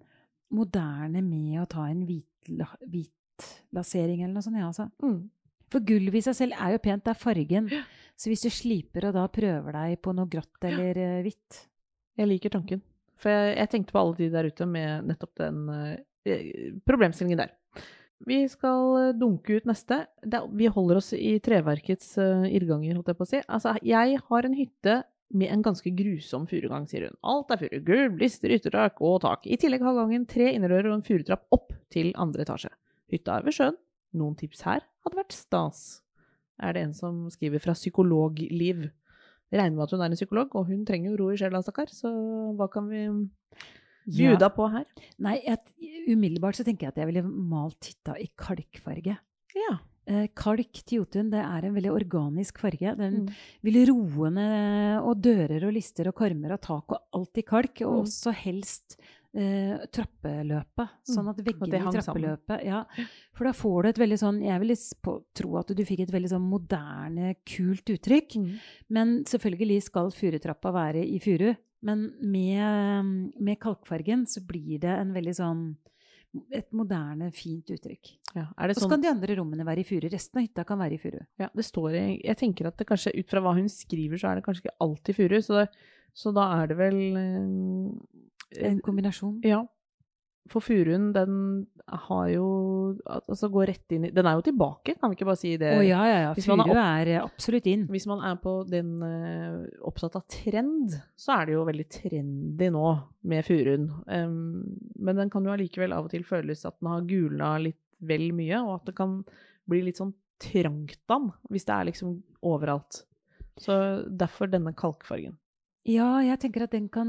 [0.57, 2.49] moderne med å ta en hvit,
[2.89, 3.13] hvit
[3.77, 4.57] lasering eller noe sånt.
[4.57, 4.89] Ja, altså.
[5.05, 5.29] Mm.
[5.73, 7.71] For gulvet i seg selv er jo pent, det er fargen.
[8.19, 11.65] Så hvis du sliper og da prøver deg på noe grått eller eh, hvitt
[12.19, 12.81] Jeg liker tanken.
[13.19, 17.55] For jeg, jeg tenkte på alle de der ute med nettopp den eh, problemstillingen der.
[18.27, 20.03] Vi skal eh, dunke ut neste.
[20.23, 23.43] Det, vi holder oss i treverkets eh, irrganger, holdt jeg på å si.
[23.47, 24.99] Altså, jeg har en hytte
[25.39, 27.19] med en ganske grusom furugang, sier hun.
[27.31, 27.79] Alt er furu.
[27.85, 29.45] Gulv, lister, yttertak og tak.
[29.47, 32.73] I tillegg har gangen tre innerdører og en furutrapp opp til andre etasje.
[33.13, 33.79] Hytta er ved sjøen.
[34.19, 35.83] Noen tips her hadde vært stas.
[36.61, 38.89] Er det en som skriver fra Psykologliv.
[39.51, 41.63] Jeg regner med at hun er en psykolog, og hun trenger jo ro i sjela,
[41.65, 41.89] stakkar.
[41.89, 42.11] Så
[42.59, 43.05] hva kan vi
[44.09, 44.85] bjuda på her?
[45.25, 45.59] Nei, jeg,
[46.13, 49.19] umiddelbart så tenker jeg at jeg ville malt hytta i kalkfarge.
[49.57, 49.77] Ja.
[50.09, 52.95] Eh, kalk til Jotun det er en veldig organisk farge.
[52.97, 53.35] Den Mm.
[53.63, 57.83] vil roe ned og dører og lister og karmer og tak og alt i kalk.
[57.83, 58.05] Og Mm.
[58.07, 58.97] også helst
[59.37, 60.95] eh, trappeløpet.
[61.09, 62.83] Sånn at veggene i trappeløpet ja,
[63.37, 64.75] For da får du et veldig sånn Jeg vil
[65.37, 68.39] tro at du fikk et veldig sånn moderne, kult uttrykk.
[68.41, 68.53] Mm.
[68.95, 71.51] Men selvfølgelig skal furutrappa være i furu.
[71.87, 75.69] Men med, med kalkfargen så blir det en veldig sånn
[76.53, 78.11] et moderne, fint uttrykk.
[78.35, 78.45] ja.
[78.45, 80.09] Det Og så sånn kan de andre rommene være i furu.
[80.13, 81.21] Resten av hytta kan være i furu.
[81.41, 84.31] Ja, det står i Jeg tenker at det kanskje ut fra hva hun skriver, så
[84.31, 85.39] er det kanskje ikke alltid furu.
[85.45, 85.65] Så,
[86.13, 89.41] så da er det vel eh, En kombinasjon.
[89.45, 89.65] Ja.
[90.49, 91.33] For furuen, den
[92.09, 92.47] har jo
[93.05, 95.75] Altså går rett inn i Den er jo tilbake, kan vi ikke bare si det?
[95.77, 96.31] Å ja, ja, ja.
[96.37, 97.85] Furu er Furu er eh, absolutt inn.
[97.93, 102.71] Hvis man er på den uh, opptatt av trend, så er det jo veldig trendy
[102.75, 102.87] nå
[103.29, 103.91] med furuen.
[104.07, 104.63] Um,
[104.97, 108.31] men den kan jo allikevel av og til føles at den har gulna litt vel
[108.37, 109.21] mye, og at det kan
[109.69, 113.03] bli litt sånn trangt an hvis det er liksom overalt.
[113.59, 113.75] Så
[114.07, 115.37] derfor denne kalkfargen.
[115.89, 117.09] Ja, jeg tenker at den kan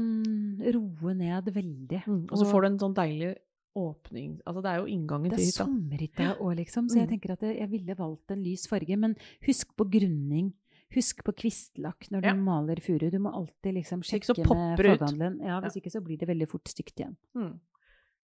[0.72, 2.02] roe ned veldig.
[2.08, 3.34] Og så får du en sånn deilig
[3.76, 4.38] åpning.
[4.48, 6.88] Altså det er jo inngangen Det til er sommerhytta òg, liksom.
[6.88, 7.12] Så jeg Mm.
[7.12, 8.96] tenker at jeg, ville valgt en lys farge.
[8.98, 9.14] Men
[9.46, 10.52] husk på grunning.
[10.94, 12.34] Husk på kvistlakk når du Ja.
[12.34, 13.10] maler furu.
[13.10, 15.40] Du må alltid liksom sjekke med det faghandelen.
[15.44, 17.16] Ja, hvis ikke så blir det veldig fort stygt igjen.
[17.36, 17.60] Mm.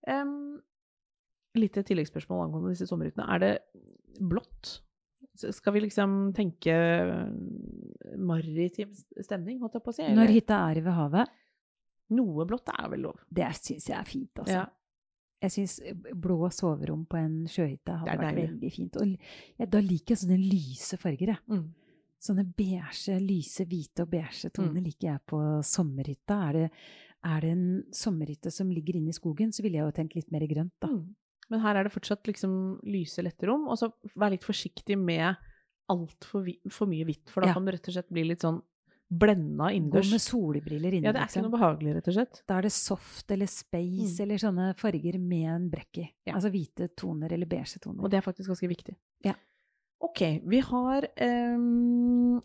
[0.09, 0.61] Em,
[1.55, 3.29] lite tilleggsspørsmål angående disse sommerhyttene.
[3.29, 3.61] Er det
[4.21, 4.81] blått?
[5.37, 10.03] Skal vi liksom tenke eh, maritim stemning, holdt jeg på å si?
[10.07, 10.19] eller?
[10.23, 11.35] Når hytta er ved havet,
[12.17, 13.17] Noe blått er vel lov?
[13.35, 14.61] det syns jeg er fint, altså.
[14.61, 14.67] Ja.
[15.43, 15.73] Jeg syns
[16.17, 18.97] blå soverom på en sjøhytte hadde vært veldig fint.
[19.03, 19.11] Og
[19.61, 21.43] ja, da liker jeg sånne lyse farger, jeg.
[21.51, 21.67] Mm.
[22.27, 24.87] Sånne beige, lyse, hvite og beige toner Mm.
[24.87, 26.39] liker jeg på sommerhytta.
[26.49, 26.71] Er det,
[27.27, 30.33] er det en sommerhytte som ligger inne i skogen, så ville jeg jo tenkt litt
[30.33, 30.89] mer grønt, da.
[30.89, 31.05] Mm.
[31.51, 35.37] Men her er det fortsatt liksom lyse, lette rom, og så vær litt forsiktig med
[35.89, 37.55] altfor for mye hvitt, for da Ja.
[37.55, 38.61] kan du rett og slett bli litt sånn
[39.09, 41.43] blenda Gå med solbriller inne, Ja, det er ikke liksom.
[41.47, 42.43] noe behagelig, rett og slett.
[42.49, 44.23] Da er det soft eller space Mm.
[44.23, 46.13] eller sånne farger med en brekk i.
[46.27, 46.35] Ja.
[46.35, 48.03] Altså hvite toner eller beige toner.
[48.03, 48.97] Og det er faktisk ganske viktig.
[49.23, 49.35] Ja.
[50.03, 52.41] Ok, vi har em,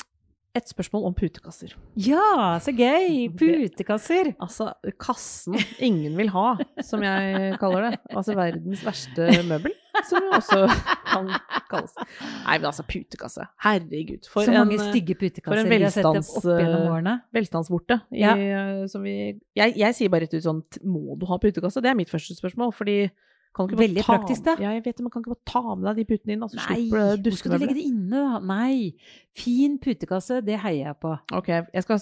[0.58, 1.76] et spørsmål om putekasser.
[1.96, 3.30] Ja, så gøy!
[3.40, 4.34] Putekasser!
[4.42, 8.02] Altså kassen ingen vil ha, som jeg kaller det.
[8.12, 9.72] Altså verdens verste møbel,
[10.10, 10.60] som jo også
[11.08, 11.32] kan
[11.72, 11.96] kalles.
[12.20, 13.48] Nei, men altså putekasse.
[13.64, 14.28] Herregud.
[14.32, 17.18] For så mange en, eh, stygge putekasser en vi har sett opp, gjennom årene.
[17.36, 18.02] velstandsvorte.
[18.20, 18.36] Ja.
[18.36, 19.18] eh, som vi,
[19.56, 21.84] jeg, jeg sier bare rett ut sånn Må du ha putekasse?
[21.84, 22.76] Det er mitt første spørsmål.
[22.76, 23.06] Fordi
[23.52, 24.54] Veldig praktisk, det.
[24.64, 26.44] Ja, jeg vet det, men kan ikke bare ta med deg de putene inn?
[26.46, 26.86] Altså, Nei,
[27.20, 28.40] du hvor skal du legge det inne, da?
[28.48, 28.94] Nei.
[29.36, 31.12] Fin putekasse, det heier jeg på.
[31.36, 32.00] Ok, jeg skal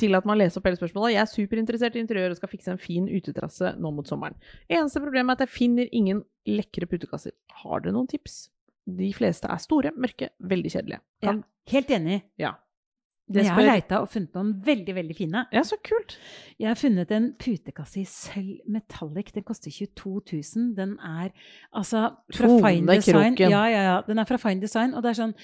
[0.00, 1.12] tillate meg å lese opp hele spørsmålet.
[1.14, 4.34] Jeg er superinteressert i interiør og skal fikse en fin uteterrasse nå mot sommeren.
[4.72, 7.36] Eneste problemet er at jeg finner ingen lekre putekasser.
[7.62, 8.46] Har dere noen tips?
[8.86, 11.00] De fleste er store, mørke, veldig kjedelige.
[11.20, 12.22] Ja, Kan, helt enig.
[12.40, 12.56] ja.
[13.28, 15.40] Men jeg har leita og funnet noen veldig, veldig fine.
[15.54, 16.14] Ja, så kult.
[16.62, 19.32] Jeg har funnet en putekasse i sølv metallic.
[19.34, 20.12] Den koster 22
[20.56, 20.68] 000.
[20.76, 21.32] Den er
[21.72, 23.34] altså fra Tone Fine Design.
[23.34, 23.50] Kroken.
[23.50, 23.96] Ja, ja, ja.
[24.06, 24.94] Den er fra Fine Design.
[24.94, 25.34] Og det er sånn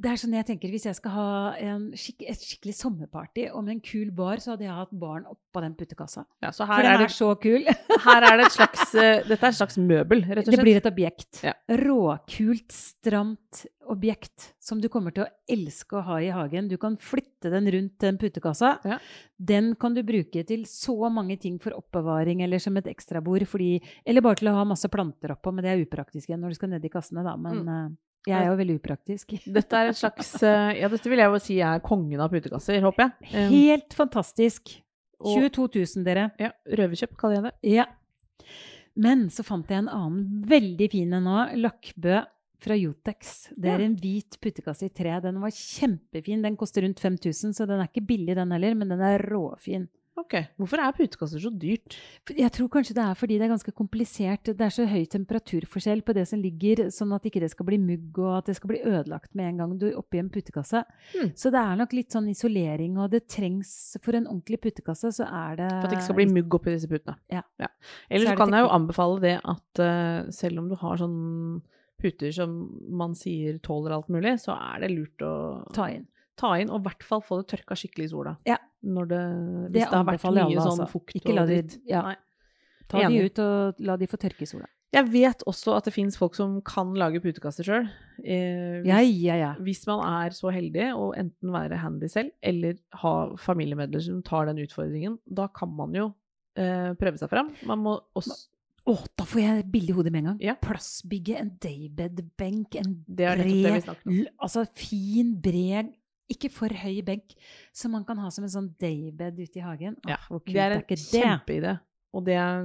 [0.00, 1.26] det er sånn jeg tenker, Hvis jeg skal ha
[1.60, 5.26] en skikk, et skikkelig sommerparty og med en kul bar, så hadde jeg hatt baren
[5.28, 6.24] oppå den puttekassa.
[6.40, 7.66] Ja, så For her den er, det, så kul.
[8.06, 10.56] her er det et slags eh, Dette er et slags møbel, rett og slett.
[10.56, 11.42] Det blir et objekt.
[11.44, 11.54] Ja.
[11.82, 16.68] Råkult, stramt objekt som du kommer til å elske å ha i hagen.
[16.70, 18.76] Du kan flytte den rundt den puttekassa.
[18.86, 19.00] Ja.
[19.36, 23.44] Den kan du bruke til så mange ting for oppbevaring eller som et ekstrabord.
[23.50, 23.74] Fordi,
[24.06, 26.60] eller bare til å ha masse planter oppå, men det er upraktisk igjen når du
[26.60, 27.34] skal ned i kassene, da.
[27.36, 27.98] Men Mm.
[28.26, 29.34] Eh, jeg er jo veldig upraktisk.
[29.58, 32.80] Dette er et slags eh, Ja, dette vil jeg jo si er kongen av putekasser,
[32.84, 33.30] håper jeg.
[33.34, 34.76] Um, Helt fantastisk.
[35.20, 36.30] 22 000, dere.
[36.40, 37.74] ja, Røverkjøp, kaller jeg det.
[37.76, 37.88] Ja.
[39.00, 41.42] Men så fant jeg en annen veldig fin en nå.
[41.60, 42.22] Lakkbø
[42.60, 43.50] fra Jotex.
[43.56, 45.14] Det er en hvit puttekasse i tre.
[45.24, 46.42] Den var kjempefin.
[46.44, 49.88] Den koster rundt 5000, så den er ikke billig den heller, men den er råfin.
[50.20, 50.36] Ok.
[50.60, 51.96] Hvorfor er putekasser så dyrt?
[52.36, 54.50] Jeg tror kanskje det er fordi det er ganske komplisert.
[54.50, 57.80] Det er så høy temperaturforskjell på det som ligger, sånn at ikke det skal bli
[57.82, 60.84] mugg og at det skal bli ødelagt med en gang du er oppi en putekasse.
[61.14, 61.32] Hmm.
[61.38, 63.72] Så det er nok litt sånn isolering, og det trengs
[64.04, 66.76] for en ordentlig putekasse, så er det For at det ikke skal bli mugg oppi
[66.76, 67.16] disse putene.
[67.32, 67.44] Ja.
[68.10, 71.20] Eller Så så kan jeg jo anbefale det at uh, selv om du har sånn
[72.00, 72.54] puter som
[72.96, 75.34] man sier tåler alt mulig, så er det lurt å
[75.76, 76.06] Ta inn.
[76.40, 78.34] Ta inn, og i hvert fall få det tørka skikkelig i sola.
[78.48, 78.56] Ja.
[78.80, 80.90] Det, Det hvis det har vært mye alle, sånn altså.
[80.94, 82.02] fukt Ikke la og de- ja.
[82.88, 84.66] Ta Ta de ut og la de få tørke i sola.
[84.92, 87.84] Jeg vet også at det fins folk som kan lage putekasser sjøl.
[88.24, 89.50] Eh, hvis, Ja, ja, ja.
[89.62, 94.46] hvis man er så heldig å enten være handy selv, eller ha familiemedlemmer som tar
[94.50, 96.08] den utfordringen, da kan man jo
[96.56, 97.52] eh, prøve seg fram.
[97.64, 98.48] Man må også
[98.88, 100.38] Å, da får jeg bilde i hodet med en gang.
[100.40, 100.54] Ja.
[100.56, 105.92] Plassbygge, en daybed-benk, en Det det bred, altså fin, bred,
[106.30, 107.34] ikke for høy benk,
[107.74, 109.98] som man kan ha som en sånn daybed ute i hagen.
[110.08, 111.76] Ja, hvor kult Det er en kjempeidé.
[112.14, 112.64] Og det er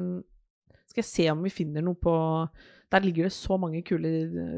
[0.90, 2.14] Skal jeg se om vi finner noe på
[2.94, 4.10] Der ligger det så mange kule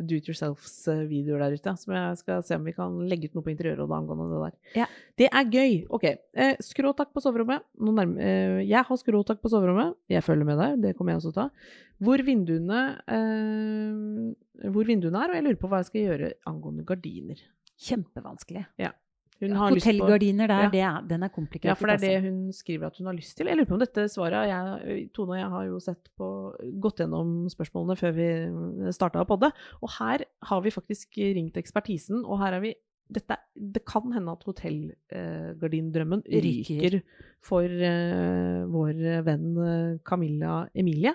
[0.05, 3.45] do it yourselves-videoer der ute, som jeg skal se om vi kan legge ut noe
[3.45, 4.57] på interiørrådet angående det der.
[4.81, 4.87] Ja.
[5.17, 5.77] Det er gøy.
[5.89, 6.05] Ok.
[6.35, 7.63] Eh, skråtak på soverommet.
[8.19, 9.95] Eh, jeg har skråtak på soverommet.
[10.11, 11.49] Jeg følger med deg, det kommer jeg også til å ta.
[12.03, 12.81] Hvor vinduene,
[13.15, 17.41] eh, hvor vinduene er, og jeg lurer på hva jeg skal gjøre angående gardiner.
[17.77, 18.65] Kjempevanskelig.
[19.37, 20.69] Har Hotellgardiner der, Ja.
[20.73, 21.69] det er, den er komplikert.
[21.69, 23.45] Ja, for det er det hun skriver at hun har lyst til.
[23.45, 26.29] Jeg lurer på om dette svaret jeg, Tone og jeg har jo sett på,
[26.81, 29.51] gått gjennom spørsmålene før vi starta å podde,
[29.83, 32.73] og her har vi faktisk ringt ekspertisen, og her er vi
[33.13, 36.81] dette, Det kan hende at hotellgardindrømmen Ryker.
[36.81, 37.01] ryker
[37.45, 41.13] for eh, vår venn eh, Camilla Emilie.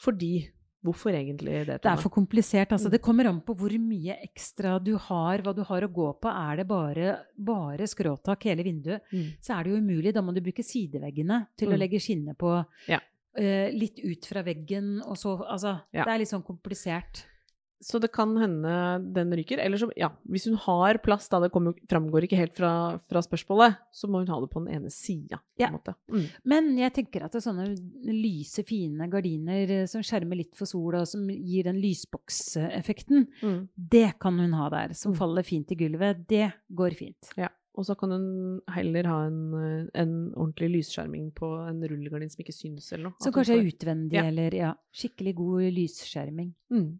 [0.00, 0.48] Fordi
[0.84, 1.80] Hvorfor egentlig det?
[1.82, 2.68] Det er for komplisert.
[2.72, 2.90] Altså, Mm.
[2.92, 6.28] det kommer an på hvor mye ekstra du har, hva du har å gå på.
[6.28, 9.32] Er det bare, bare skråtak hele vinduet, Mm.
[9.40, 10.12] så er det jo umulig.
[10.12, 11.78] Da må du bruke sideveggene til å Mm.
[11.78, 12.66] legge skinne på.
[12.88, 13.00] Ja.
[13.36, 16.04] Uh, litt ut fra veggen, og så Altså, Ja.
[16.04, 17.24] det er litt sånn komplisert.
[17.82, 18.74] Så det kan hende
[19.12, 19.58] den ryker.
[19.60, 23.20] Eller så, ja, hvis hun har plass, da det kommer, framgår ikke helt fra, fra
[23.20, 25.40] spørsmålet, så må hun ha det på den ene sida.
[25.60, 25.68] Ja.
[26.08, 26.22] Mm.
[26.44, 27.66] Men jeg tenker at det er sånne
[28.08, 33.68] lyse, fine gardiner eh, som skjermer litt for sola, og som gir den lysbokseffekten, Mm.
[33.76, 34.94] det kan hun ha der.
[34.94, 35.18] Som Mm.
[35.18, 36.26] faller fint i gulvet.
[36.26, 37.30] Det går fint.
[37.36, 37.48] Ja.
[37.76, 42.54] Og så kan hun heller ha en, en ordentlig lysskjerming på en rullegardin som ikke
[42.54, 43.14] syns, eller noe.
[43.20, 44.22] Som kanskje er utvendig, Ja.
[44.30, 46.54] eller ja, skikkelig god lysskjerming.
[46.70, 46.98] Mm.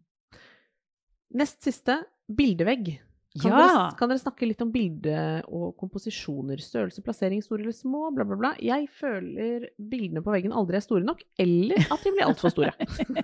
[1.33, 2.99] Nest siste bildevegg.
[3.35, 3.57] Kan, Ja!
[3.59, 5.15] dere, kan dere snakke litt om bilde
[5.51, 6.61] og komposisjoner?
[6.63, 8.51] Størrelse, plassering, store eller små, bla, bla, bla.
[8.63, 12.71] Jeg føler bildene på veggen aldri er store nok, eller at de blir altfor store.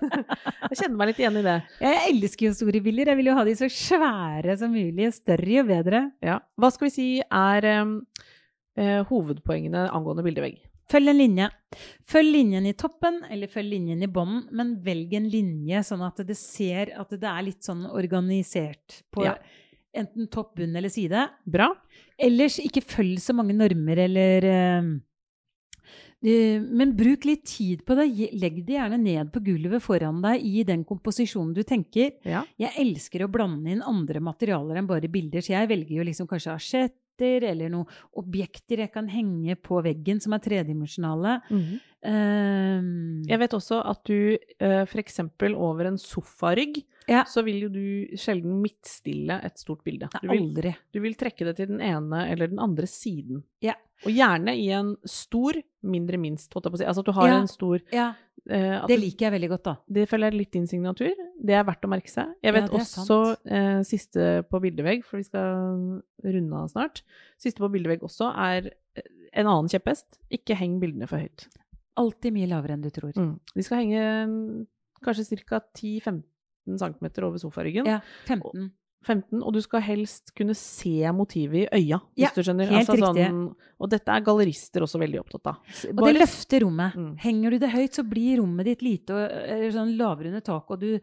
[0.68, 1.56] jeg kjenner meg litt igjen i det.
[1.80, 3.12] Jeg elsker jo store bilder.
[3.14, 5.08] Jeg vil jo ha de så svære som mulig.
[5.16, 6.04] Større jo bedre.
[6.20, 6.42] Ja.
[6.60, 7.96] Hva skal vi si er um,
[8.76, 10.60] uh, hovedpoengene angående bildevegg?
[10.92, 11.48] Følg en linje.
[12.12, 16.20] Følg linjen i toppen, eller følg linjen i bånden, men velg en linje sånn at
[16.28, 19.36] det ser at det er litt sånn organisert på Ja.
[19.94, 21.24] enten topp, bunn eller side.
[21.44, 21.70] Bra.
[22.20, 24.92] Ellers ikke følg så mange normer eller eh,
[26.22, 28.04] Men bruk litt tid på det.
[28.38, 32.12] Legg det gjerne ned på gulvet foran deg i den komposisjonen du tenker.
[32.22, 32.44] Ja.
[32.62, 36.28] Jeg elsker å blande inn andre materialer enn bare bilder, så jeg velger jo liksom
[36.30, 36.54] kanskje
[37.12, 41.40] asjetter eller noen objekter jeg kan henge på veggen som er tredimensjonale.
[42.04, 45.20] Ehm, Jeg vet også at du uh, f.eks.
[45.54, 47.24] over en sofarygg, Ja.
[47.24, 50.08] så vil jo du sjelden midtstille et stort bilde.
[50.22, 53.42] Du vil, du vil trekke det til den ene eller den andre siden.
[53.60, 53.74] Ja.
[54.04, 56.86] Og gjerne i en stor, mindre minst, holdt jeg på å si.
[56.86, 57.40] Altså at du har Ja.
[57.40, 58.14] en stor eh,
[58.48, 59.74] det liker jeg veldig godt, da.
[59.86, 61.22] Det føler jeg er litt din signatur.
[61.38, 62.32] Det er verdt å merke seg.
[62.42, 67.02] Jeg vet er også, eh, siste på bildevegg, for vi skal runde av snart,
[67.38, 70.18] siste på bildevegg også er eh, en annen kjepphest.
[70.34, 71.46] Ikke heng bildene for høyt.
[72.00, 73.14] Alltid mye lavere enn du tror.
[73.14, 73.36] Mm.
[73.54, 74.66] De skal henge mm,
[75.04, 75.62] kanskje ca.
[75.78, 76.22] 10-15
[76.82, 77.86] cm over sofaryggen.
[77.86, 78.72] Ja, 15.
[79.02, 82.70] 15, og du skal helst kunne se motivet i øya, hvis Ja, du skjønner.
[82.70, 83.26] Altså helt riktig.
[83.28, 83.44] Sånn,
[83.82, 85.56] og dette er gallerister også veldig opptatt av.
[85.90, 86.94] Bare, Og det løfter rommet.
[86.94, 87.12] Mm.
[87.18, 90.70] Henger du det høyt, så blir rommet ditt lite og sånn lavere under taket.
[90.70, 91.00] Og du,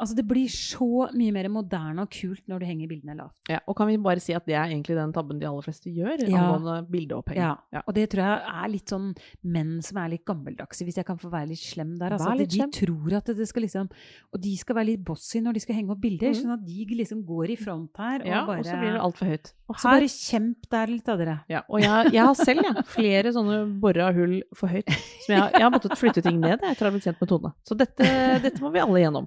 [0.00, 3.36] altså det blir så mye mer moderne og kult når du henger bildene lavt.
[3.52, 5.92] Ja, og kan vi bare si at det er egentlig den tabben de aller fleste
[5.92, 6.46] gjør, Ja.
[6.48, 7.36] angående bildeoppheng.
[7.36, 7.52] Ja.
[7.70, 7.82] Ja.
[7.86, 9.12] Og det tror jeg er litt sånn
[9.44, 12.12] menn som er litt gammeldagse, hvis jeg kan få være litt slem der.
[12.16, 12.72] Altså, at de slem.
[12.72, 13.90] tror at det skal liksom
[14.32, 16.34] Og de skal være litt bossy når de skal henge opp bilder, mm.
[16.40, 19.00] sånn at de liksom går i front her og Ja, bare og så blir det
[19.02, 19.50] altfor høyt.
[19.66, 21.36] Og Så bare kjemp der litt av dere.
[21.50, 24.92] Ja, og jeg, jeg har selv jeg, flere sånne bora hull for høyt.
[25.24, 27.52] Som jeg, jeg har måttet flytte ting ned etter å ha blitt kjent med Tone.
[27.66, 28.06] Så dette,
[28.44, 29.26] dette må vi alle gjennom.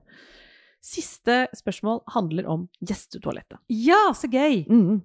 [0.85, 3.57] Siste spørsmål handler om gjestetoalettet.
[3.73, 4.61] Ja, så gøy!
[4.69, 5.01] Mm.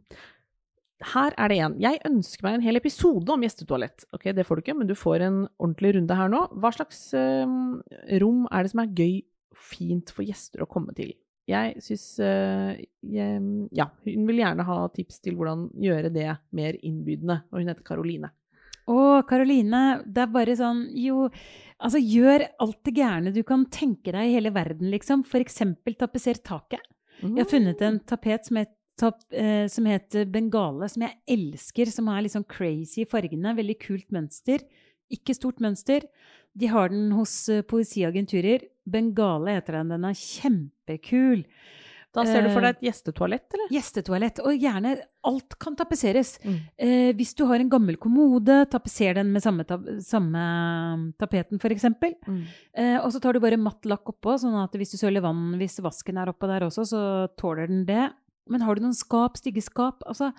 [1.14, 1.76] her er det en.
[1.80, 4.04] Jeg ønsker meg en hel episode om gjestetoalett.
[4.12, 6.42] Ok, det får du ikke, men du får en ordentlig runde her nå.
[6.60, 7.80] Hva slags øh,
[8.20, 9.14] rom er det som er gøy,
[9.56, 11.14] fint for gjester å komme til?
[11.50, 17.42] Jeg syns eh, Ja, hun vil gjerne ha tips til hvordan gjøre det mer innbydende,
[17.50, 18.32] og hun heter Karoline.
[18.90, 21.28] Å, Karoline, det er bare sånn Jo,
[21.78, 25.24] altså gjør alt det gærne du kan tenke deg i hele verden, liksom.
[25.28, 26.82] For eksempel tapetser taket.
[27.20, 28.76] Jeg har funnet en tapet som heter
[29.36, 33.54] eh, som heter Bengale, som jeg elsker, som er litt sånn crazy i fargene.
[33.56, 34.64] Veldig kult mønster.
[35.12, 36.06] Ikke stort mønster.
[36.56, 38.66] De har den hos eh, poesiagenturer.
[38.90, 39.94] Bengale heter den.
[39.94, 40.18] Den er
[40.90, 41.46] kjempekul.
[42.10, 43.68] Da ser du for deg et gjestetoalett, eller?
[43.70, 44.40] Gjestetoalett.
[44.42, 44.96] Og gjerne
[45.30, 46.32] alt kan tapetseres.
[46.42, 46.56] Mm.
[46.74, 50.42] Eh, hvis du har en gammel kommode, tapetser den med samme, ta samme
[51.22, 51.86] tapeten, f.eks.
[52.26, 52.40] Mm.
[52.74, 55.54] Eh, og så tar du bare matt lakk oppå, sånn at hvis du søler vann,
[55.60, 57.04] hvis vasken er oppå der også, så
[57.38, 58.08] tåler den det.
[58.50, 60.32] Men har du noen skap, stygge skap altså,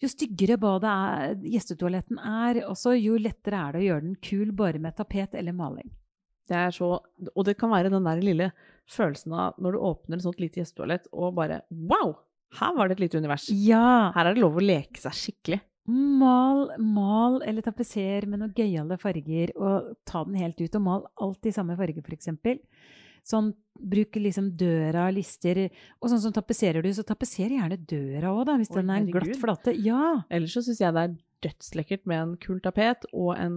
[0.00, 4.54] Jo styggere badet er, gjestetoaletten er, også, jo lettere er det å gjøre den kul
[4.56, 5.90] bare med tapet eller maling.
[6.50, 6.90] Det er så,
[7.30, 8.50] og det kan være den der lille
[8.90, 12.16] følelsen av når du åpner et sånt lite gjestetoalett og bare Wow!
[12.58, 13.46] Her var det et lite univers.
[13.54, 14.10] Ja!
[14.16, 15.60] Her er det lov å leke seg skikkelig.
[15.90, 20.74] Mal, mal eller tapetser med noen gøyale farger, og ta den helt ut.
[20.76, 22.30] Og mal alt i samme farge, f.eks.
[23.30, 25.66] Sånn, bruk liksom døra, lister
[26.00, 29.08] Og sånn som tapetserer du, så tapetser gjerne døra òg, da, hvis Oi, den er
[29.10, 29.74] glatt flate.
[29.78, 30.22] Ja!
[30.32, 33.56] Ellers så syns jeg det er dødslekkert med en kul tapet og en,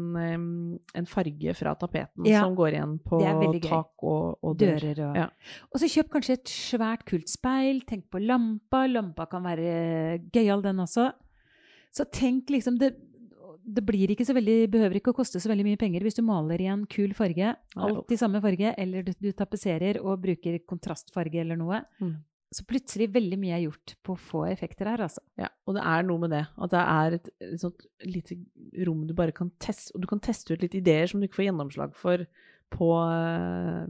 [0.96, 3.20] en farge fra tapeten Ja, som går igjen på
[3.64, 4.78] tak og, og dør.
[4.80, 5.28] Dører og Ja.
[5.72, 7.84] Og så kjøp kanskje et svært, kult speil.
[7.90, 8.86] Tenk på lampa.
[8.90, 11.12] Lampa kan være gøyal, den også.
[11.94, 12.96] Så tenk liksom det,
[13.64, 16.24] det blir ikke så veldig, behøver ikke å koste så veldig mye penger hvis du
[16.26, 17.56] maler i en kul farge.
[17.78, 21.84] Alt i samme farge, eller du, du tapetserer og bruker kontrastfarge eller noe.
[22.02, 22.16] Mm.
[22.54, 25.24] Så plutselig veldig mye er gjort på få effekter her, altså.
[25.41, 26.43] Ja, og det er noe med det.
[26.62, 28.38] At det er et, et sånt lite
[28.86, 31.39] rom du bare kan teste Og du kan teste ut litt ideer som du ikke
[31.41, 32.26] får gjennomslag for
[32.74, 33.86] på, eh,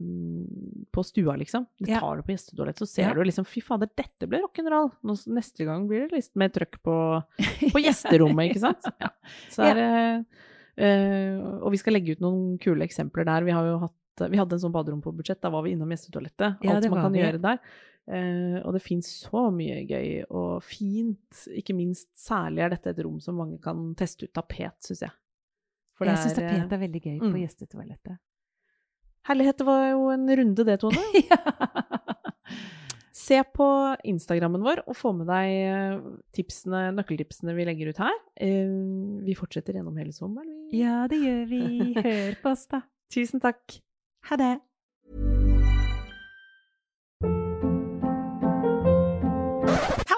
[0.91, 1.65] på stua, liksom.
[1.79, 1.99] Du Ja.
[2.01, 3.13] tar det på gjestetoalett, så ser Ja.
[3.13, 4.91] du liksom Fy fader, dette ble rock'n'roll!
[5.31, 7.23] Neste gang blir det litt mer trøkk på,
[7.73, 8.83] på gjesterommet, ikke sant?
[8.99, 9.09] Ja.
[9.49, 10.25] Så er det
[10.77, 13.43] eh, Og vi skal legge ut noen kule eksempler der.
[13.45, 13.91] Vi har jo hatt
[14.29, 16.59] vi hadde en sånn baderom på budsjett, da var vi innom gjestetoalettet.
[16.61, 17.19] Ja, Alt det man kan vi.
[17.23, 17.57] gjøre der.
[18.11, 21.45] Eh, og det fins så mye gøy og fint.
[21.55, 25.15] Ikke minst særlig er dette et rom som mange kan teste ut tapet, syns jeg.
[25.93, 27.31] For jeg syns tapet er veldig gøy mm.
[27.31, 28.19] på gjestetoalettet.
[29.23, 31.03] Herlighet, det var jo en runde det, Tone.
[33.23, 33.67] Se på
[34.09, 36.01] Instagrammen vår og få med deg eh,
[36.35, 38.17] tipsene, nøkkeltipsene vi legger ut her.
[38.35, 38.73] Eh,
[39.23, 40.67] Vi fortsetter gjennom hele sommeren.
[40.75, 41.63] ja, det gjør vi.
[42.03, 42.81] Hør på oss, da.
[43.13, 43.77] Tusen takk.
[44.27, 44.53] Ha det.